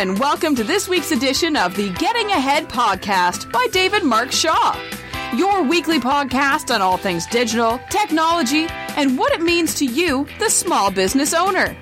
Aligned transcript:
and 0.00 0.18
welcome 0.18 0.56
to 0.56 0.64
this 0.64 0.88
week's 0.88 1.12
edition 1.12 1.56
of 1.56 1.76
the 1.76 1.90
Getting 1.90 2.30
Ahead 2.30 2.70
podcast 2.70 3.52
by 3.52 3.66
David 3.70 4.02
Mark 4.02 4.32
Shaw. 4.32 4.74
Your 5.36 5.62
weekly 5.62 6.00
podcast 6.00 6.74
on 6.74 6.80
all 6.80 6.96
things 6.96 7.26
digital, 7.26 7.78
technology, 7.90 8.64
and 8.96 9.18
what 9.18 9.30
it 9.32 9.42
means 9.42 9.74
to 9.74 9.84
you, 9.84 10.26
the 10.38 10.48
small 10.48 10.90
business 10.90 11.34
owner. 11.34 11.76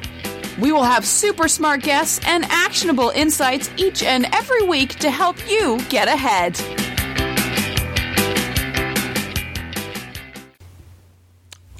We 0.59 0.73
will 0.73 0.82
have 0.82 1.07
super 1.07 1.46
smart 1.46 1.82
guests 1.82 2.18
and 2.27 2.45
actionable 2.46 3.11
insights 3.11 3.70
each 3.77 4.02
and 4.02 4.27
every 4.35 4.64
week 4.64 4.96
to 4.96 5.12
help 5.12 5.37
you 5.48 5.79
get 5.89 6.09
ahead. 6.09 6.57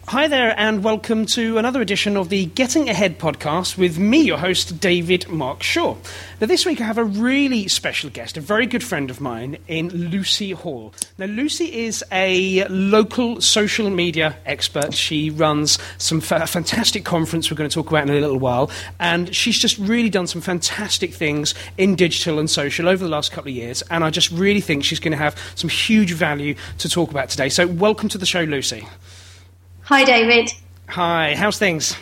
Hi 0.09 0.27
there, 0.27 0.59
and 0.59 0.83
welcome 0.83 1.27
to 1.27 1.59
another 1.59 1.83
edition 1.83 2.17
of 2.17 2.31
the 2.31 2.47
Getting 2.47 2.89
Ahead 2.89 3.19
podcast 3.19 3.77
with 3.77 3.99
me, 3.99 4.23
your 4.23 4.39
host, 4.39 4.81
David 4.81 5.29
Mark 5.29 5.63
Shaw. 5.63 5.97
Now, 6.41 6.47
this 6.47 6.65
week 6.65 6.81
I 6.81 6.85
have 6.85 6.97
a 6.97 7.05
really 7.05 7.69
special 7.69 8.09
guest, 8.09 8.39
a 8.39 8.41
very 8.41 8.65
good 8.65 8.83
friend 8.83 9.11
of 9.11 9.21
mine, 9.21 9.59
in 9.69 9.91
Lucy 9.91 10.53
Hall. 10.53 10.95
Now, 11.19 11.27
Lucy 11.27 11.85
is 11.85 12.03
a 12.11 12.67
local 12.69 13.43
social 13.43 13.91
media 13.91 14.35
expert. 14.47 14.95
She 14.95 15.29
runs 15.29 15.79
some 15.99 16.23
fa- 16.23 16.47
fantastic 16.47 17.05
conference 17.05 17.51
we're 17.51 17.59
going 17.59 17.69
to 17.69 17.75
talk 17.75 17.91
about 17.91 18.05
in 18.05 18.17
a 18.17 18.19
little 18.19 18.39
while, 18.39 18.71
and 18.99 19.37
she's 19.37 19.59
just 19.59 19.77
really 19.77 20.09
done 20.09 20.27
some 20.27 20.41
fantastic 20.41 21.13
things 21.13 21.55
in 21.77 21.97
digital 21.97 22.39
and 22.39 22.49
social 22.49 22.89
over 22.89 23.05
the 23.05 23.11
last 23.11 23.31
couple 23.31 23.51
of 23.51 23.57
years. 23.57 23.83
And 23.91 24.03
I 24.03 24.09
just 24.09 24.31
really 24.31 24.63
think 24.63 24.85
she's 24.85 25.01
going 25.01 25.13
to 25.13 25.19
have 25.19 25.37
some 25.55 25.69
huge 25.69 26.13
value 26.13 26.55
to 26.79 26.89
talk 26.89 27.11
about 27.11 27.29
today. 27.29 27.51
So, 27.51 27.67
welcome 27.67 28.09
to 28.09 28.17
the 28.17 28.25
show, 28.25 28.45
Lucy. 28.45 28.89
Hi, 29.89 30.05
David. 30.05 30.51
Hi, 30.91 31.35
how's 31.35 31.59
things? 31.59 31.97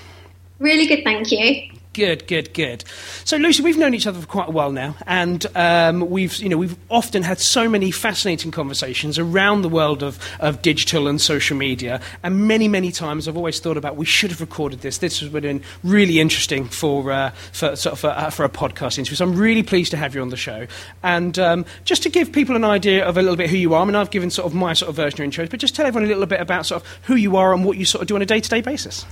Really 0.59 0.89
good, 0.89 1.05
thank 1.05 1.31
you. 1.31 1.71
Good, 1.97 2.27
good, 2.27 2.53
good. 2.53 2.85
So, 3.25 3.39
Lucy, 3.39 3.63
we've 3.63 3.79
known 3.79 3.95
each 3.95 4.07
other 4.07 4.21
for 4.21 4.27
quite 4.27 4.49
a 4.49 4.51
while 4.51 4.71
now, 4.71 4.97
and 5.07 5.47
um, 5.57 6.11
we've, 6.11 6.37
you 6.37 6.51
know, 6.51 6.59
we've 6.59 6.77
often 6.91 7.23
had 7.23 7.39
so 7.39 7.71
many 7.71 7.91
fascinating 7.91 8.51
conversations 8.51 9.19
around 9.19 9.63
the 9.63 9.71
world 9.71 10.03
of, 10.03 10.19
of 10.39 10.61
digital 10.61 11.09
and 11.09 11.19
social 11.23 11.57
media. 11.57 12.03
And 12.23 12.47
many, 12.47 12.69
many 12.69 12.93
times, 12.93 13.27
I've 13.27 13.37
always 13.39 13.61
thought 13.61 13.79
about 13.79 13.97
we 13.97 14.05
should 14.05 14.29
have 14.29 14.43
recorded 14.43 14.83
this. 14.83 14.99
This 14.99 15.21
has 15.21 15.31
been 15.31 15.63
really 15.83 16.21
interesting 16.21 16.67
for 16.67 17.11
uh, 17.11 17.31
for 17.53 17.75
sort 17.77 17.95
of 17.95 18.01
for, 18.01 18.11
uh, 18.11 18.29
for, 18.29 18.45
a 18.45 18.51
podcast 18.51 18.99
interview. 18.99 19.17
So, 19.17 19.25
I'm 19.25 19.35
really 19.35 19.63
pleased 19.63 19.91
to 19.93 19.97
have 19.97 20.15
you 20.15 20.21
on 20.21 20.29
the 20.29 20.37
show. 20.37 20.67
And 21.03 21.39
um, 21.39 21.65
just 21.87 22.03
to 22.03 22.11
give 22.11 22.31
people 22.31 22.57
an 22.57 22.65
idea 22.65 23.07
of 23.07 23.17
a 23.17 23.23
little 23.23 23.37
bit 23.37 23.49
who 23.49 23.57
you 23.57 23.73
are, 23.73 23.81
I 23.81 23.87
mean, 23.87 23.95
I've 23.95 24.11
given 24.11 24.29
sort 24.29 24.45
of 24.45 24.55
my 24.55 24.75
sort 24.75 24.91
of 24.91 24.97
version 24.97 25.23
of 25.23 25.31
intros, 25.31 25.49
but 25.49 25.61
just 25.61 25.75
tell 25.75 25.87
everyone 25.87 26.05
a 26.05 26.09
little 26.09 26.27
bit 26.27 26.43
about 26.43 26.67
sort 26.67 26.83
of 26.83 26.89
who 27.05 27.15
you 27.15 27.39
are 27.39 27.55
and 27.55 27.65
what 27.65 27.79
you 27.79 27.87
sort 27.87 28.03
of 28.03 28.09
do 28.09 28.17
on 28.17 28.21
a 28.21 28.27
day-to-day 28.27 28.61
basis. 28.61 29.07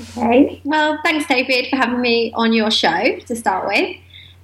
Okay. 0.00 0.60
Well, 0.64 0.98
thanks, 1.04 1.26
David, 1.26 1.68
for 1.68 1.76
having 1.76 2.00
me 2.00 2.32
on 2.34 2.52
your 2.52 2.70
show 2.70 3.18
to 3.26 3.36
start 3.36 3.66
with. 3.66 3.96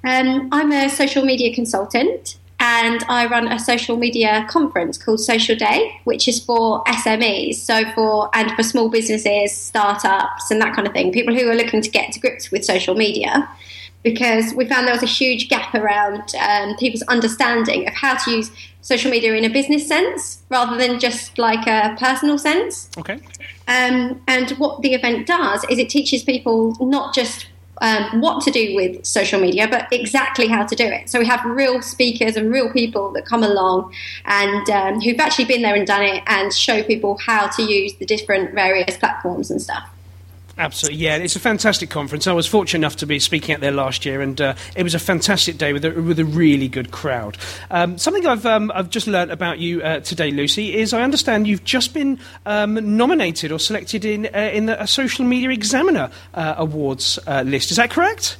Um, 0.04 0.48
I'm 0.52 0.70
a 0.72 0.88
social 0.88 1.24
media 1.24 1.54
consultant 1.54 2.38
and 2.58 3.04
I 3.08 3.26
run 3.26 3.48
a 3.48 3.58
social 3.58 3.96
media 3.96 4.46
conference 4.48 4.96
called 4.96 5.20
Social 5.20 5.56
Day, 5.56 6.00
which 6.04 6.26
is 6.28 6.42
for 6.42 6.82
SMEs, 6.84 7.56
so 7.56 7.90
for 7.92 8.30
and 8.34 8.50
for 8.52 8.62
small 8.62 8.88
businesses, 8.88 9.54
startups, 9.54 10.50
and 10.50 10.60
that 10.60 10.74
kind 10.74 10.86
of 10.86 10.92
thing. 10.92 11.12
People 11.12 11.34
who 11.34 11.48
are 11.48 11.54
looking 11.54 11.82
to 11.82 11.90
get 11.90 12.12
to 12.12 12.20
grips 12.20 12.50
with 12.50 12.64
social 12.64 12.94
media, 12.94 13.48
because 14.06 14.54
we 14.54 14.64
found 14.64 14.86
there 14.86 14.94
was 14.94 15.02
a 15.02 15.14
huge 15.20 15.48
gap 15.48 15.74
around 15.74 16.32
um, 16.36 16.76
people's 16.76 17.02
understanding 17.08 17.88
of 17.88 17.92
how 17.92 18.14
to 18.16 18.30
use 18.30 18.52
social 18.80 19.10
media 19.10 19.34
in 19.34 19.44
a 19.44 19.48
business 19.48 19.84
sense 19.88 20.44
rather 20.48 20.76
than 20.76 21.00
just 21.00 21.38
like 21.38 21.66
a 21.66 21.96
personal 21.98 22.38
sense. 22.38 22.88
Okay. 22.96 23.18
Um, 23.66 24.22
and 24.28 24.50
what 24.58 24.80
the 24.82 24.94
event 24.94 25.26
does 25.26 25.64
is 25.64 25.80
it 25.80 25.88
teaches 25.88 26.22
people 26.22 26.76
not 26.80 27.16
just 27.16 27.48
um, 27.82 28.20
what 28.20 28.44
to 28.44 28.52
do 28.52 28.76
with 28.76 29.04
social 29.04 29.40
media, 29.40 29.66
but 29.66 29.92
exactly 29.92 30.46
how 30.46 30.64
to 30.64 30.76
do 30.76 30.84
it. 30.84 31.10
So 31.10 31.18
we 31.18 31.26
have 31.26 31.44
real 31.44 31.82
speakers 31.82 32.36
and 32.36 32.52
real 32.52 32.70
people 32.72 33.10
that 33.14 33.26
come 33.26 33.42
along 33.42 33.92
and 34.24 34.70
um, 34.70 35.00
who've 35.00 35.18
actually 35.18 35.46
been 35.46 35.62
there 35.62 35.74
and 35.74 35.84
done 35.84 36.04
it 36.04 36.22
and 36.28 36.54
show 36.54 36.84
people 36.84 37.18
how 37.18 37.48
to 37.48 37.62
use 37.64 37.94
the 37.94 38.06
different 38.06 38.54
various 38.54 38.96
platforms 38.96 39.50
and 39.50 39.60
stuff. 39.60 39.90
Absolutely, 40.58 40.98
yeah. 40.98 41.16
It's 41.16 41.36
a 41.36 41.40
fantastic 41.40 41.90
conference. 41.90 42.26
I 42.26 42.32
was 42.32 42.46
fortunate 42.46 42.78
enough 42.78 42.96
to 42.96 43.06
be 43.06 43.18
speaking 43.18 43.54
at 43.54 43.60
there 43.60 43.72
last 43.72 44.06
year, 44.06 44.22
and 44.22 44.40
uh, 44.40 44.54
it 44.74 44.84
was 44.84 44.94
a 44.94 44.98
fantastic 44.98 45.58
day 45.58 45.74
with 45.74 45.84
a, 45.84 45.90
with 45.90 46.18
a 46.18 46.24
really 46.24 46.66
good 46.66 46.90
crowd. 46.90 47.36
Um, 47.70 47.98
something 47.98 48.26
I've, 48.26 48.46
um, 48.46 48.72
I've 48.74 48.88
just 48.88 49.06
learnt 49.06 49.30
about 49.30 49.58
you 49.58 49.82
uh, 49.82 50.00
today, 50.00 50.30
Lucy, 50.30 50.74
is 50.74 50.94
I 50.94 51.02
understand 51.02 51.46
you've 51.46 51.64
just 51.64 51.92
been 51.92 52.18
um, 52.46 52.96
nominated 52.96 53.52
or 53.52 53.58
selected 53.58 54.06
in, 54.06 54.30
uh, 54.34 54.50
in 54.52 54.64
the 54.64 54.86
Social 54.86 55.26
Media 55.26 55.50
Examiner 55.50 56.10
uh, 56.32 56.54
Awards 56.56 57.18
uh, 57.26 57.42
list. 57.42 57.70
Is 57.70 57.76
that 57.76 57.90
correct? 57.90 58.38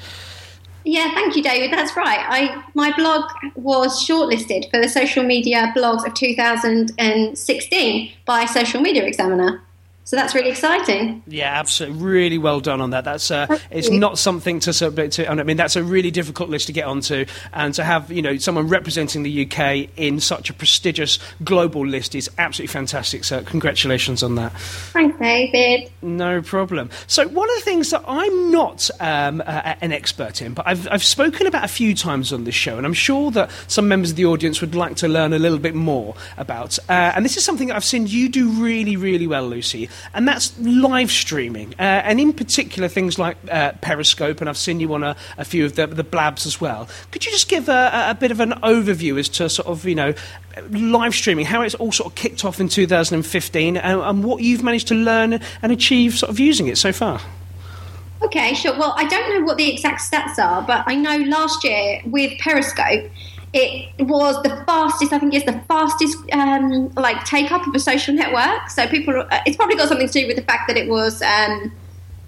Yeah, 0.85 1.13
thank 1.13 1.37
you, 1.37 1.43
David. 1.43 1.73
That's 1.73 1.97
right. 1.97 2.21
I 2.21 2.63
my 2.75 2.93
blog 2.97 3.29
was 3.57 4.01
shortlisted 4.07 4.71
for 4.71 4.81
the 4.81 4.89
social 4.89 5.25
media 5.25 5.73
blogs 5.77 6.07
of 6.07 6.15
2016 6.15 8.13
by 8.25 8.45
Social 8.45 8.81
Media 8.81 9.05
Examiner. 9.05 9.66
So 10.07 10.15
that's 10.15 10.37
really 10.37 10.51
exciting. 10.51 11.21
Yeah, 11.27 11.59
absolutely. 11.59 12.01
Really 12.01 12.39
well 12.39 12.61
done 12.61 12.81
on 12.81 12.91
that. 12.91 13.03
That's 13.03 13.29
uh, 13.29 13.59
it's 13.73 13.91
not 13.91 14.21
something 14.21 14.61
to 14.61 14.73
submit 14.73 15.11
to. 15.13 15.29
And 15.29 15.41
I 15.41 15.43
mean, 15.43 15.57
that's 15.57 15.75
a 15.75 15.83
really 15.83 16.13
difficult 16.13 16.49
list 16.49 16.69
to 16.69 16.73
get 16.73 16.85
onto, 16.85 17.27
and 17.53 17.75
to 17.75 17.83
have 17.83 18.13
you 18.13 18.23
know 18.23 18.37
someone 18.37 18.69
representing 18.69 19.25
the 19.25 19.45
UK 19.45 19.91
in 19.97 20.21
such 20.21 20.49
a 20.49 20.55
prestigious 20.55 21.19
global 21.43 21.85
list 21.85 22.15
is 22.15 22.31
absolutely 22.39 22.73
fantastic. 22.73 23.25
So 23.25 23.43
congratulations 23.43 24.23
on 24.23 24.37
that. 24.37 24.53
Thanks, 24.57 25.19
David. 25.19 25.91
No 26.03 26.41
problem. 26.41 26.89
So 27.09 27.27
one 27.27 27.51
of 27.51 27.57
the 27.57 27.63
things 27.63 27.91
that 27.91 28.05
I'm 28.07 28.53
not 28.53 28.89
um, 29.01 29.43
uh, 29.45 29.75
an 29.81 29.91
expert 29.91 30.41
in, 30.41 30.55
but 30.55 30.69
I've 30.69 30.87
I've 30.87 31.03
spoken 31.03 31.49
about 31.49 31.65
a 31.65 31.69
few 31.69 31.97
times 31.97 32.33
on 32.33 32.45
this 32.45 32.55
show, 32.55 32.77
and 32.77 32.87
I'm 32.87 32.95
sure 32.95 33.33
that 33.33 33.51
some 33.67 33.89
members 33.89 34.11
of 34.11 34.17
the 34.17 34.27
audience 34.27 34.61
would 34.61 34.77
like 34.77 34.95
to 34.99 35.09
learn 35.09 35.33
a 35.33 35.39
little 35.41 35.59
bit 35.59 35.75
more 35.75 36.15
about. 36.37 36.79
Uh, 36.89 37.11
and 37.17 37.25
this 37.25 37.37
is 37.37 37.45
something 37.45 37.67
that 37.67 37.75
I've 37.75 37.85
seen 37.85 38.07
you 38.07 38.29
do 38.29 38.51
really, 38.51 38.97
really 38.97 39.27
well, 39.27 39.49
Lucy 39.49 39.89
and 40.15 40.27
that's 40.27 40.59
live 40.59 41.11
streaming, 41.11 41.75
uh, 41.79 41.83
and 41.83 42.21
in 42.21 42.33
particular 42.33 42.89
things 42.89 43.19
like 43.19 43.37
uh, 43.51 43.73
Periscope, 43.81 44.41
and 44.41 44.49
I've 44.49 44.57
seen 44.57 44.81
you 44.81 44.93
on 44.95 45.03
a, 45.03 45.17
a 45.39 45.45
few 45.45 45.65
of 45.65 45.77
the, 45.77 45.87
the, 45.87 46.05
blabs 46.05 46.47
as 46.47 46.61
well. 46.61 46.89
Could 47.11 47.27
you 47.27 47.33
just 47.33 47.49
give 47.49 47.69
a, 47.69 48.07
a, 48.11 48.15
bit 48.15 48.31
of 48.31 48.41
an 48.41 48.53
overview 48.63 49.19
as 49.19 49.29
to 49.31 49.49
sort 49.49 49.69
of, 49.69 49.85
you 49.85 49.95
know, 49.95 50.15
live 50.71 51.15
streaming, 51.15 51.47
how 51.47 51.63
it's 51.63 51.75
all 51.75 51.93
sort 51.93 52.13
of 52.13 52.15
kicked 52.15 52.45
off 52.45 52.61
in 52.61 52.69
2015, 52.69 53.77
and, 53.77 54.01
and 54.01 54.25
what 54.25 54.43
you've 54.43 54.63
managed 54.63 54.89
to 54.89 54.95
learn 54.95 55.41
and 55.63 55.73
achieve 55.73 56.17
sort 56.17 56.31
of 56.31 56.39
using 56.39 56.69
it 56.69 56.79
so 56.79 56.93
far? 56.93 57.21
Okay, 58.23 58.55
sure. 58.55 58.77
Well, 58.79 58.95
I 58.97 59.05
don't 59.05 59.35
know 59.35 59.45
what 59.45 59.59
the 59.59 59.71
exact 59.71 60.01
stats 60.01 60.39
are, 60.39 60.63
but 60.63 60.85
I 60.87 60.95
know 60.95 61.17
last 61.19 61.63
year 61.65 62.01
with 62.07 62.39
Periscope, 62.39 63.11
it 63.57 64.07
was 64.07 64.43
the 64.43 64.51
fastest. 64.67 65.13
I 65.13 65.19
think 65.19 65.35
it's 65.35 65.47
the 65.47 65.61
fastest 65.69 66.19
um, 66.33 66.89
like 66.95 67.25
take 67.25 67.51
up 67.51 67.67
of 67.67 67.75
a 67.75 67.79
social 67.81 68.15
network. 68.15 68.71
So 68.71 68.87
people, 68.87 69.19
uh, 69.19 69.41
it's 69.47 69.57
probably 69.57 69.77
got 69.77 69.89
something 69.89 70.07
to 70.07 70.13
do 70.13 70.27
with 70.27 70.37
the 70.37 70.43
fact 70.43 70.69
that 70.69 70.77
it 70.77 70.89
was, 70.89 71.23
um, 71.23 71.73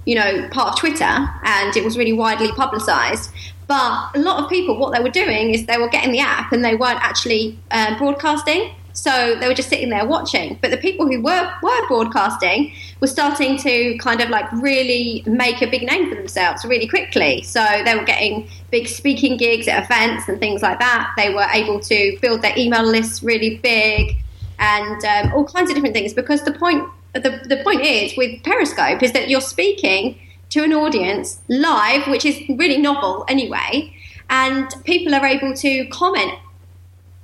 you 0.05 0.15
know, 0.15 0.49
part 0.51 0.75
of 0.75 0.79
Twitter 0.79 1.05
and 1.05 1.77
it 1.77 1.85
was 1.85 1.99
really 1.99 2.13
widely 2.13 2.51
publicised. 2.53 3.31
But 3.67 4.11
a 4.15 4.19
lot 4.19 4.43
of 4.43 4.49
people, 4.49 4.79
what 4.79 4.95
they 4.95 5.03
were 5.03 5.11
doing 5.11 5.53
is 5.55 5.67
they 5.67 5.77
were 5.77 5.91
getting 5.91 6.13
the 6.13 6.21
app 6.21 6.53
and 6.53 6.65
they 6.65 6.75
weren't 6.75 7.03
actually 7.03 7.59
uh, 7.71 7.99
broadcasting. 7.99 8.75
So 8.99 9.37
they 9.39 9.47
were 9.47 9.55
just 9.55 9.69
sitting 9.69 9.91
there 9.91 10.07
watching. 10.07 10.59
But 10.61 10.71
the 10.71 10.77
people 10.77 11.07
who 11.07 11.21
were, 11.23 11.53
were 11.63 11.89
broadcasting 11.89 12.73
were 13.01 13.07
starting 13.07 13.57
to 13.59 13.97
kind 13.99 14.21
of 14.21 14.29
like 14.29 14.51
really 14.53 15.23
make 15.27 15.63
a 15.63 15.67
big 15.67 15.83
name 15.83 16.09
for 16.09 16.17
themselves 16.17 16.65
really 16.65 16.89
quickly. 16.89 17.43
So 17.43 17.65
they 17.85 17.95
were 17.95 18.05
getting 18.05 18.49
big 18.71 18.89
speaking 18.89 19.37
gigs 19.37 19.69
at 19.69 19.85
events 19.85 20.29
and 20.29 20.39
things 20.41 20.63
like 20.63 20.79
that. 20.81 21.13
They 21.17 21.33
were 21.33 21.47
able 21.53 21.81
to 21.81 22.19
build 22.21 22.43
their 22.43 22.59
email 22.59 22.85
lists 22.85 23.23
really 23.23 23.59
big 23.59 24.17
and 24.59 25.05
um, 25.05 25.33
all 25.33 25.45
kinds 25.45 25.71
of 25.71 25.77
different 25.77 25.95
things 25.95 26.13
because 26.13 26.43
the 26.43 26.53
point 26.53 26.89
the, 27.15 27.41
the 27.45 27.63
point 27.65 27.83
is 27.83 28.17
with 28.17 28.43
Periscope 28.43 29.03
is 29.03 29.13
that 29.13 29.29
you're 29.29 29.41
speaking 29.41 30.19
to 30.51 30.63
an 30.63 30.73
audience 30.73 31.41
live, 31.49 32.07
which 32.09 32.25
is 32.25 32.37
really 32.49 32.79
novel 32.79 33.25
anyway, 33.29 33.95
and 34.31 34.71
people 34.85 35.15
are 35.15 35.25
able 35.25 35.55
to 35.55 35.87
comment 35.89 36.33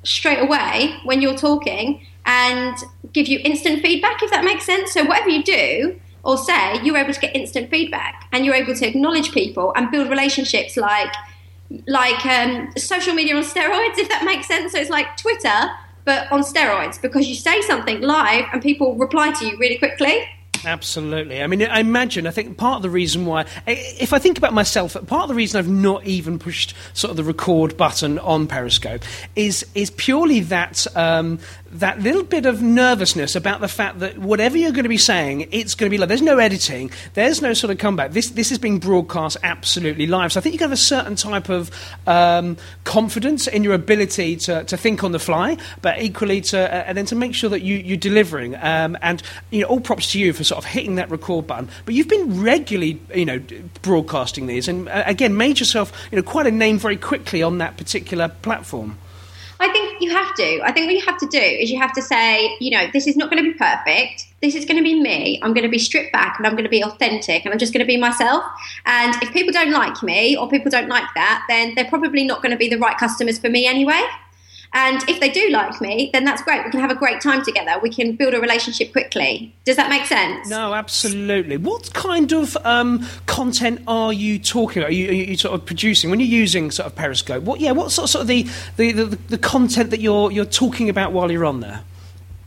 straight 0.04 0.40
away 0.40 0.96
when 1.04 1.20
you're 1.20 1.36
talking 1.36 2.06
and 2.26 2.76
give 3.12 3.28
you 3.28 3.40
instant 3.44 3.82
feedback, 3.82 4.22
if 4.22 4.30
that 4.30 4.44
makes 4.44 4.64
sense. 4.64 4.92
So, 4.92 5.04
whatever 5.04 5.30
you 5.30 5.42
do 5.42 6.00
or 6.22 6.38
say, 6.38 6.82
you're 6.82 6.96
able 6.96 7.12
to 7.12 7.20
get 7.20 7.34
instant 7.36 7.70
feedback 7.70 8.28
and 8.32 8.44
you're 8.44 8.54
able 8.54 8.74
to 8.74 8.86
acknowledge 8.86 9.32
people 9.32 9.72
and 9.76 9.90
build 9.90 10.08
relationships 10.08 10.76
like 10.76 11.12
like 11.86 12.24
um, 12.26 12.70
social 12.76 13.14
media 13.14 13.34
on 13.34 13.42
steroids, 13.42 13.98
if 13.98 14.08
that 14.08 14.24
makes 14.24 14.46
sense. 14.46 14.72
So, 14.72 14.78
it's 14.78 14.90
like 14.90 15.16
Twitter, 15.16 15.70
but 16.04 16.30
on 16.30 16.42
steroids 16.42 17.00
because 17.00 17.26
you 17.26 17.34
say 17.34 17.60
something 17.62 18.00
live 18.00 18.44
and 18.52 18.62
people 18.62 18.94
reply 18.96 19.32
to 19.32 19.46
you 19.46 19.58
really 19.58 19.78
quickly. 19.78 20.24
Absolutely. 20.64 21.42
I 21.42 21.46
mean, 21.46 21.62
I 21.62 21.80
imagine, 21.80 22.26
I 22.26 22.30
think 22.30 22.56
part 22.56 22.76
of 22.76 22.82
the 22.82 22.90
reason 22.90 23.26
why, 23.26 23.46
if 23.66 24.12
I 24.12 24.18
think 24.18 24.38
about 24.38 24.52
myself, 24.52 24.94
part 25.06 25.22
of 25.22 25.28
the 25.28 25.34
reason 25.34 25.58
I've 25.58 25.68
not 25.68 26.04
even 26.04 26.38
pushed 26.38 26.74
sort 26.94 27.10
of 27.10 27.16
the 27.16 27.24
record 27.24 27.76
button 27.76 28.18
on 28.18 28.46
Periscope 28.46 29.02
is, 29.36 29.66
is 29.74 29.90
purely 29.90 30.40
that, 30.40 30.86
um, 30.96 31.38
that 31.74 32.00
little 32.00 32.22
bit 32.22 32.46
of 32.46 32.62
nervousness 32.62 33.34
about 33.34 33.60
the 33.60 33.68
fact 33.68 33.98
that 33.98 34.16
whatever 34.18 34.56
you're 34.56 34.70
going 34.70 34.84
to 34.84 34.88
be 34.88 34.96
saying, 34.96 35.48
it's 35.50 35.74
going 35.74 35.90
to 35.90 35.90
be 35.90 35.98
like, 35.98 36.08
there's 36.08 36.22
no 36.22 36.38
editing, 36.38 36.90
there's 37.14 37.42
no 37.42 37.52
sort 37.52 37.72
of 37.72 37.78
comeback. 37.78 38.12
This, 38.12 38.30
this 38.30 38.52
is 38.52 38.58
being 38.58 38.78
broadcast 38.78 39.36
absolutely 39.42 40.06
live. 40.06 40.32
So 40.32 40.40
I 40.40 40.42
think 40.42 40.52
you 40.52 40.58
can 40.58 40.66
have 40.66 40.72
a 40.72 40.76
certain 40.76 41.16
type 41.16 41.48
of 41.48 41.70
um, 42.06 42.56
confidence 42.84 43.48
in 43.48 43.64
your 43.64 43.74
ability 43.74 44.36
to, 44.36 44.62
to 44.64 44.76
think 44.76 45.02
on 45.02 45.10
the 45.10 45.18
fly, 45.18 45.56
but 45.82 46.00
equally 46.00 46.40
to, 46.42 46.58
uh, 46.58 46.84
and 46.86 46.96
then 46.96 47.06
to 47.06 47.16
make 47.16 47.34
sure 47.34 47.50
that 47.50 47.62
you, 47.62 47.76
you're 47.76 47.96
delivering. 47.96 48.54
Um, 48.54 48.96
and, 49.02 49.20
you 49.50 49.62
know, 49.62 49.66
all 49.66 49.80
props 49.80 50.12
to 50.12 50.20
you 50.20 50.32
for 50.32 50.44
sort 50.44 50.58
of 50.58 50.70
hitting 50.70 50.94
that 50.94 51.10
record 51.10 51.48
button. 51.48 51.68
But 51.84 51.94
you've 51.94 52.08
been 52.08 52.40
regularly, 52.40 53.00
you 53.14 53.24
know, 53.24 53.42
broadcasting 53.82 54.46
these, 54.46 54.68
and 54.68 54.88
uh, 54.88 55.02
again, 55.06 55.36
made 55.36 55.58
yourself, 55.58 55.92
you 56.12 56.16
know, 56.16 56.22
quite 56.22 56.46
a 56.46 56.52
name 56.52 56.78
very 56.78 56.96
quickly 56.96 57.42
on 57.42 57.58
that 57.58 57.76
particular 57.76 58.28
platform. 58.28 58.98
I 59.60 59.68
think 59.72 60.00
you 60.00 60.10
have 60.10 60.34
to. 60.36 60.60
I 60.62 60.72
think 60.72 60.86
what 60.86 60.94
you 60.94 61.04
have 61.04 61.18
to 61.18 61.26
do 61.26 61.38
is 61.38 61.70
you 61.70 61.78
have 61.78 61.92
to 61.94 62.02
say, 62.02 62.56
you 62.60 62.70
know, 62.70 62.86
this 62.92 63.06
is 63.06 63.16
not 63.16 63.30
going 63.30 63.42
to 63.42 63.50
be 63.50 63.56
perfect. 63.56 64.26
This 64.42 64.54
is 64.54 64.64
going 64.64 64.76
to 64.76 64.82
be 64.82 65.00
me. 65.00 65.40
I'm 65.42 65.54
going 65.54 65.64
to 65.64 65.70
be 65.70 65.78
stripped 65.78 66.12
back 66.12 66.38
and 66.38 66.46
I'm 66.46 66.52
going 66.52 66.64
to 66.64 66.70
be 66.70 66.82
authentic 66.82 67.44
and 67.44 67.52
I'm 67.52 67.58
just 67.58 67.72
going 67.72 67.84
to 67.84 67.86
be 67.86 67.96
myself. 67.96 68.44
And 68.84 69.14
if 69.22 69.32
people 69.32 69.52
don't 69.52 69.70
like 69.70 70.02
me 70.02 70.36
or 70.36 70.48
people 70.48 70.70
don't 70.70 70.88
like 70.88 71.08
that, 71.14 71.44
then 71.48 71.74
they're 71.74 71.88
probably 71.88 72.24
not 72.24 72.42
going 72.42 72.52
to 72.52 72.58
be 72.58 72.68
the 72.68 72.78
right 72.78 72.96
customers 72.98 73.38
for 73.38 73.48
me 73.48 73.66
anyway. 73.66 74.02
And 74.74 75.08
if 75.08 75.20
they 75.20 75.30
do 75.30 75.50
like 75.50 75.80
me, 75.80 76.10
then 76.12 76.24
that's 76.24 76.42
great. 76.42 76.64
We 76.64 76.70
can 76.72 76.80
have 76.80 76.90
a 76.90 76.96
great 76.96 77.20
time 77.20 77.44
together. 77.44 77.78
We 77.80 77.90
can 77.90 78.16
build 78.16 78.34
a 78.34 78.40
relationship 78.40 78.90
quickly. 78.90 79.54
Does 79.64 79.76
that 79.76 79.88
make 79.88 80.04
sense? 80.04 80.48
No, 80.48 80.74
absolutely. 80.74 81.56
What 81.56 81.94
kind 81.94 82.32
of 82.32 82.56
um, 82.64 83.06
content 83.26 83.82
are 83.86 84.12
you 84.12 84.36
talking 84.40 84.82
about? 84.82 84.90
Are 84.90 84.94
you, 84.94 85.08
are 85.10 85.12
you, 85.12 85.36
sort 85.36 85.54
of 85.54 85.64
producing 85.64 86.10
when 86.10 86.18
you're 86.18 86.28
using 86.28 86.72
sort 86.72 86.86
of 86.86 86.96
Periscope? 86.96 87.44
What, 87.44 87.60
yeah, 87.60 87.70
what 87.70 87.92
sort 87.92 88.04
of, 88.04 88.10
sort 88.10 88.22
of 88.22 88.26
the, 88.26 88.48
the, 88.76 88.90
the, 88.90 89.04
the 89.28 89.38
content 89.38 89.90
that 89.90 90.00
you're 90.00 90.32
you're 90.32 90.44
talking 90.44 90.88
about 90.88 91.12
while 91.12 91.30
you're 91.30 91.44
on 91.44 91.60
there? 91.60 91.82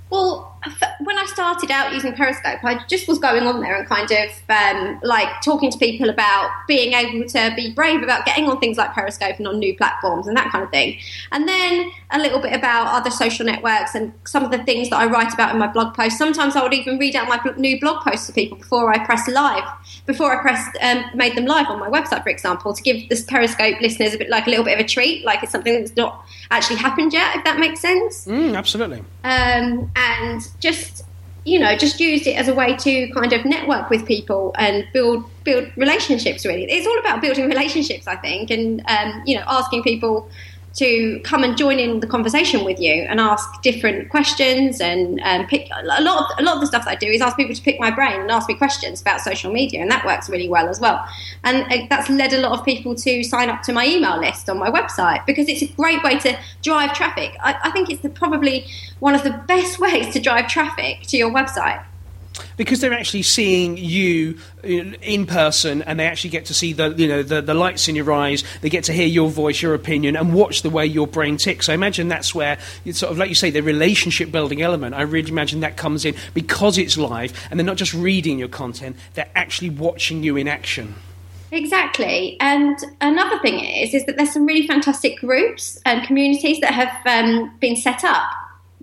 Well, 0.09 0.59
when 0.99 1.17
I 1.17 1.25
started 1.25 1.71
out 1.71 1.93
using 1.93 2.13
Periscope, 2.13 2.63
I 2.63 2.83
just 2.87 3.07
was 3.07 3.19
going 3.19 3.43
on 3.43 3.61
there 3.61 3.75
and 3.75 3.87
kind 3.87 4.09
of 4.11 4.29
um, 4.49 4.99
like 5.03 5.41
talking 5.41 5.71
to 5.71 5.77
people 5.77 6.09
about 6.09 6.49
being 6.67 6.93
able 6.93 7.27
to 7.27 7.53
be 7.55 7.73
brave 7.73 8.01
about 8.01 8.25
getting 8.25 8.49
on 8.49 8.59
things 8.59 8.77
like 8.77 8.93
Periscope 8.93 9.37
and 9.37 9.47
on 9.47 9.59
new 9.59 9.75
platforms 9.77 10.27
and 10.27 10.35
that 10.37 10.51
kind 10.51 10.63
of 10.63 10.71
thing. 10.71 10.97
And 11.31 11.47
then 11.47 11.91
a 12.11 12.19
little 12.19 12.39
bit 12.39 12.53
about 12.53 12.87
other 12.87 13.11
social 13.11 13.45
networks 13.45 13.93
and 13.93 14.13
some 14.25 14.43
of 14.43 14.51
the 14.51 14.63
things 14.63 14.89
that 14.89 14.97
I 14.97 15.05
write 15.05 15.33
about 15.33 15.53
in 15.53 15.59
my 15.59 15.67
blog 15.67 15.93
posts. 15.93 16.17
Sometimes 16.17 16.55
I 16.55 16.63
would 16.63 16.73
even 16.73 16.97
read 16.97 17.15
out 17.15 17.27
my 17.27 17.39
new 17.57 17.79
blog 17.79 18.03
posts 18.03 18.27
to 18.27 18.33
people 18.33 18.57
before 18.57 18.91
I 18.93 19.05
press 19.05 19.27
live, 19.27 19.63
before 20.05 20.37
I 20.37 20.41
pressed 20.41 20.77
um, 20.81 21.03
made 21.13 21.35
them 21.35 21.45
live 21.45 21.67
on 21.67 21.79
my 21.79 21.89
website, 21.89 22.23
for 22.23 22.29
example, 22.29 22.73
to 22.73 22.81
give 22.81 23.09
this 23.09 23.23
Periscope 23.23 23.81
listeners 23.81 24.13
a 24.13 24.17
bit 24.17 24.29
like 24.29 24.47
a 24.47 24.49
little 24.49 24.65
bit 24.65 24.79
of 24.79 24.85
a 24.85 24.87
treat, 24.87 25.25
like 25.25 25.43
it's 25.43 25.51
something 25.51 25.73
that's 25.73 25.95
not 25.95 26.25
actually 26.49 26.77
happened 26.77 27.13
yet, 27.13 27.35
if 27.35 27.43
that 27.43 27.59
makes 27.59 27.81
sense. 27.81 28.25
Mm, 28.25 28.57
absolutely. 28.57 28.99
Um, 29.23 29.91
and 29.95 30.47
just 30.59 30.86
you 31.47 31.57
know 31.57 31.75
just 31.77 31.99
used 31.99 32.27
it 32.27 32.33
as 32.33 32.47
a 32.49 32.53
way 32.53 32.75
to 32.75 33.09
kind 33.13 33.31
of 33.31 33.45
network 33.45 33.89
with 33.89 34.05
people 34.05 34.53
and 34.57 34.85
build 34.93 35.23
build 35.43 35.65
relationships 35.77 36.45
really. 36.45 36.65
It's 36.65 36.85
all 36.85 36.99
about 36.99 37.21
building 37.21 37.47
relationships 37.47 38.05
i 38.07 38.17
think 38.17 38.51
and 38.51 38.83
um, 38.87 39.23
you 39.25 39.37
know 39.37 39.43
asking 39.47 39.83
people 39.83 40.29
to 40.77 41.19
come 41.23 41.43
and 41.43 41.57
join 41.57 41.79
in 41.79 42.01
the 42.01 42.07
conversation 42.07 42.63
with 42.63 42.79
you 42.79 42.93
and 42.93 43.19
ask 43.19 43.61
different 43.63 44.09
questions 44.09 44.79
and 44.79 45.19
pick 45.47 45.67
a 45.75 45.83
lot 45.83 45.99
of 45.99 46.39
a 46.39 46.43
lot 46.43 46.55
of 46.55 46.61
the 46.61 46.67
stuff 46.67 46.85
that 46.85 46.91
I 46.91 46.95
do 46.95 47.07
is 47.07 47.19
ask 47.19 47.35
people 47.35 47.55
to 47.55 47.61
pick 47.61 47.79
my 47.79 47.89
brain 47.89 48.21
and 48.21 48.29
ask 48.29 48.47
me 48.47 48.53
questions 48.53 49.01
about 49.01 49.21
social 49.21 49.51
media 49.51 49.81
and 49.81 49.89
that 49.89 50.05
works 50.05 50.29
really 50.29 50.47
well 50.47 50.69
as 50.69 50.79
well. 50.79 51.03
And 51.43 51.71
uh, 51.71 51.87
that's 51.89 52.09
led 52.09 52.31
a 52.33 52.39
lot 52.39 52.57
of 52.57 52.63
people 52.63 52.93
to 52.93 53.23
sign 53.23 53.49
up 53.49 53.63
to 53.63 53.73
my 53.73 53.87
email 53.87 54.19
list 54.19 54.49
on 54.49 54.59
my 54.59 54.69
website 54.69 55.25
because 55.25 55.49
it's 55.49 55.63
a 55.63 55.67
great 55.73 56.03
way 56.03 56.19
to 56.19 56.37
drive 56.61 56.93
traffic. 56.93 57.35
I, 57.41 57.55
I 57.63 57.71
think 57.71 57.89
it's 57.89 58.03
the, 58.03 58.09
probably 58.09 58.67
one 58.99 59.15
of 59.15 59.23
the 59.23 59.31
best 59.47 59.79
ways 59.85 60.13
to 60.13 60.19
drive 60.19 60.47
traffic 60.47 61.01
to 61.07 61.17
your 61.17 61.31
website 61.31 61.83
because 62.57 62.81
they're 62.81 62.93
actually 62.93 63.23
seeing 63.23 63.77
you 63.77 64.37
in 64.63 65.25
person 65.25 65.81
and 65.83 65.99
they 65.99 66.05
actually 66.05 66.29
get 66.29 66.45
to 66.45 66.53
see 66.53 66.73
the 66.73 66.89
you 66.89 67.07
know 67.07 67.23
the, 67.23 67.41
the 67.41 67.53
lights 67.53 67.87
in 67.87 67.95
your 67.95 68.11
eyes. 68.11 68.43
They 68.61 68.69
get 68.69 68.83
to 68.85 68.93
hear 68.93 69.07
your 69.07 69.29
voice 69.29 69.61
your 69.61 69.73
opinion 69.73 70.15
and 70.15 70.33
watch 70.33 70.61
the 70.61 70.69
way 70.69 70.85
your 70.85 71.07
brain 71.07 71.37
ticks. 71.37 71.69
I 71.69 71.73
imagine 71.73 72.07
that's 72.07 72.33
where 72.35 72.57
it's 72.85 72.99
sort 72.99 73.11
of 73.11 73.17
like 73.17 73.29
you 73.29 73.35
say 73.35 73.49
the 73.49 73.61
relationship 73.61 74.31
building 74.31 74.61
element. 74.61 74.95
I 74.95 75.01
really 75.01 75.31
imagine 75.31 75.61
that 75.61 75.77
comes 75.77 76.05
in 76.05 76.15
because 76.33 76.77
it's 76.77 76.97
live 76.97 77.33
and 77.49 77.59
they're 77.59 77.65
not 77.65 77.77
just 77.77 77.93
reading 77.93 78.39
your 78.39 78.47
content 78.47 78.95
they're 79.13 79.29
actually 79.35 79.69
watching 79.69 80.23
you 80.23 80.37
in 80.37 80.47
action. 80.47 80.95
Exactly, 81.51 82.37
and 82.41 82.77
another 82.99 83.39
thing 83.39 83.63
is 83.63 83.93
is 83.93 84.05
that 84.05 84.17
there's 84.17 84.33
some 84.33 84.45
really 84.45 84.67
fantastic 84.67 85.19
groups 85.19 85.79
and 85.85 86.05
communities 86.05 86.59
that 86.59 86.73
have 86.73 86.91
um, 87.05 87.55
been 87.59 87.75
set 87.75 88.03
up 88.03 88.29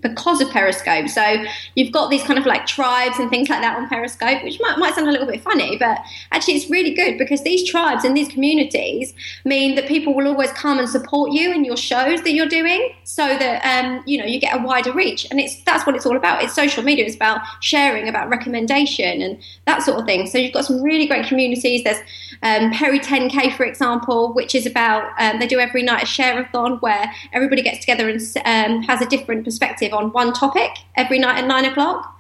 because 0.05 0.41
of 0.41 0.51
Periscope. 0.51 1.09
So 1.09 1.45
you've 1.75 1.91
got 1.91 2.11
these 2.11 2.23
kind 2.23 2.39
of 2.39 2.47
like 2.47 2.67
tribes 2.67 3.19
and 3.19 3.31
things 3.31 3.49
like 3.49 3.63
that 3.63 3.77
on 3.77 3.89
Periscope, 3.89 4.45
which 4.45 4.61
might, 4.61 4.79
might 4.79 4.95
sound 4.95 5.09
a 5.09 5.11
little 5.11 5.27
bit 5.27 5.43
funny, 5.43 5.77
but 5.79 5.99
actually 6.31 6.55
it's 6.55 6.71
really 6.71 6.95
good 6.95 7.19
because 7.19 7.43
these 7.43 7.69
tribes 7.69 8.05
and 8.05 8.17
these 8.17 8.29
communities 8.29 9.15
mean 9.45 9.75
that 9.75 9.89
people 9.89 10.15
will 10.15 10.29
always 10.29 10.53
come 10.53 10.79
and 10.79 10.89
support 10.89 11.33
you 11.33 11.53
in 11.53 11.65
your 11.65 11.77
shows 11.77 12.23
that 12.23 12.33
you're 12.33 12.47
doing 12.47 12.93
so 13.05 13.27
that 13.27 13.65
um, 13.65 14.03
you 14.07 14.19
know 14.19 14.27
you 14.27 14.39
get 14.39 14.55
a 14.55 14.63
wider 14.63 14.93
reach. 14.93 15.27
And 15.31 15.41
it's 15.41 15.63
that's 15.65 15.87
what 15.87 15.97
it's 15.97 16.05
all 16.05 16.17
about. 16.17 16.43
It's 16.43 16.55
social 16.55 16.85
media. 16.85 17.07
It's 17.07 17.17
about 17.17 17.41
sharing, 17.61 18.09
about 18.09 18.29
recommendation 18.29 19.23
and 19.23 19.39
that 19.67 19.83
sort 19.83 19.99
of 19.99 20.05
thing. 20.05 20.27
So 20.27 20.37
you've 20.37 20.53
got 20.53 20.67
some 20.67 20.83
really 20.83 21.07
great 21.07 21.27
communities. 21.27 21.83
There's 21.83 21.99
um, 22.43 22.73
Perry 22.73 23.01
10K, 23.01 23.57
for 23.57 23.65
example, 23.65 24.35
which 24.35 24.55
is 24.55 24.67
about 24.67 25.11
um, 25.19 25.41
they 25.41 25.47
do 25.47 25.59
every 25.59 25.83
night 25.83 26.03
a 26.03 26.07
share-a-thon 26.07 26.77
where 26.81 27.11
everybody 27.33 27.63
gets 27.63 27.79
together 27.81 28.07
and 28.09 28.21
um, 28.45 28.83
has 28.83 29.01
a 29.01 29.07
different 29.07 29.45
perspective 29.45 29.94
on 29.95 30.13
one 30.13 30.33
topic 30.33 30.71
every 30.97 31.19
night 31.19 31.39
at 31.39 31.47
nine 31.47 31.65
o'clock. 31.65 32.19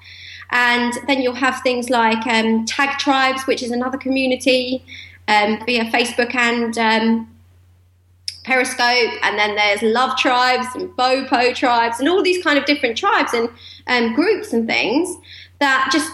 And 0.50 0.92
then 1.06 1.20
you'll 1.20 1.34
have 1.34 1.60
things 1.62 1.90
like 1.90 2.26
um, 2.26 2.64
Tag 2.64 2.98
Tribes, 2.98 3.46
which 3.46 3.62
is 3.62 3.70
another 3.70 3.98
community 3.98 4.84
um, 5.26 5.64
via 5.64 5.84
Facebook 5.86 6.34
and 6.34 6.76
um, 6.78 7.34
Periscope. 8.44 9.12
And 9.22 9.38
then 9.38 9.56
there's 9.56 9.82
Love 9.82 10.16
Tribes 10.18 10.66
and 10.74 10.90
Bopo 10.90 11.54
Tribes 11.54 11.98
and 11.98 12.08
all 12.08 12.22
these 12.22 12.42
kind 12.44 12.58
of 12.58 12.66
different 12.66 12.96
tribes 12.96 13.32
and 13.32 13.48
um, 13.86 14.14
groups 14.14 14.52
and 14.52 14.66
things 14.66 15.16
that 15.58 15.88
just 15.92 16.12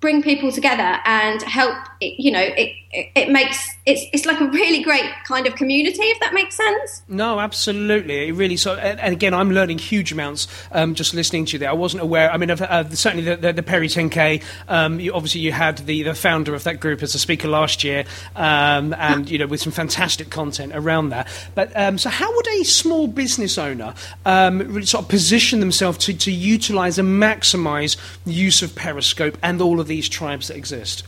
bring 0.00 0.22
people 0.22 0.52
together 0.52 0.98
and 1.04 1.42
help 1.42 1.76
you 2.00 2.30
know 2.30 2.40
it, 2.40 2.74
it, 2.92 3.10
it 3.14 3.30
makes 3.30 3.68
it's 3.86 4.04
it's 4.12 4.26
like 4.26 4.40
a 4.40 4.46
really 4.46 4.82
great 4.82 5.10
kind 5.26 5.46
of 5.46 5.54
community 5.54 6.02
if 6.02 6.20
that 6.20 6.32
makes 6.32 6.56
sense. 6.56 7.02
No 7.08 7.38
absolutely. 7.38 8.28
It 8.28 8.32
really 8.32 8.56
so 8.56 8.74
and, 8.76 9.12
again 9.12 9.34
i'm 9.34 9.50
learning 9.50 9.78
huge 9.78 10.12
amounts 10.12 10.48
um, 10.72 10.94
just 10.94 11.14
listening 11.14 11.44
to 11.46 11.52
you 11.52 11.58
there. 11.58 11.70
I 11.70 11.74
wasn't 11.74 12.02
aware 12.02 12.30
i 12.30 12.36
mean 12.36 12.50
uh, 12.50 12.88
certainly 12.90 13.24
the, 13.24 13.36
the, 13.36 13.52
the, 13.52 13.62
perry 13.62 13.88
10k 13.88 14.42
um, 14.68 14.98
you, 14.98 15.12
obviously 15.12 15.40
you 15.40 15.52
had 15.52 15.78
the, 15.78 16.02
the 16.02 16.14
founder 16.14 16.54
of 16.54 16.64
that 16.64 16.80
group 16.80 17.02
as 17.02 17.14
a 17.14 17.18
speaker 17.18 17.48
last 17.48 17.84
year 17.84 18.04
um, 18.36 18.94
and 18.94 19.30
you 19.30 19.38
know 19.38 19.46
with 19.46 19.60
some 19.60 19.72
fantastic 19.72 20.30
content 20.30 20.72
around 20.74 21.10
that. 21.10 21.28
But 21.54 21.76
um, 21.76 21.98
so 21.98 22.08
how 22.08 22.34
would 22.34 22.48
a 22.48 22.64
small 22.64 23.06
business 23.06 23.58
owner 23.58 23.94
um, 24.24 24.58
really 24.58 24.86
sort 24.86 25.04
of 25.04 25.10
position 25.10 25.60
themselves 25.60 25.98
to, 25.98 26.14
to 26.14 26.32
utilize 26.32 26.98
and 26.98 27.22
maximize 27.22 27.96
use 28.24 28.62
of 28.62 28.74
periscope 28.74 29.36
and 29.42 29.60
all 29.60 29.80
of 29.80 29.86
these 29.86 30.08
tribes 30.08 30.48
that 30.48 30.56
exist 30.56 31.04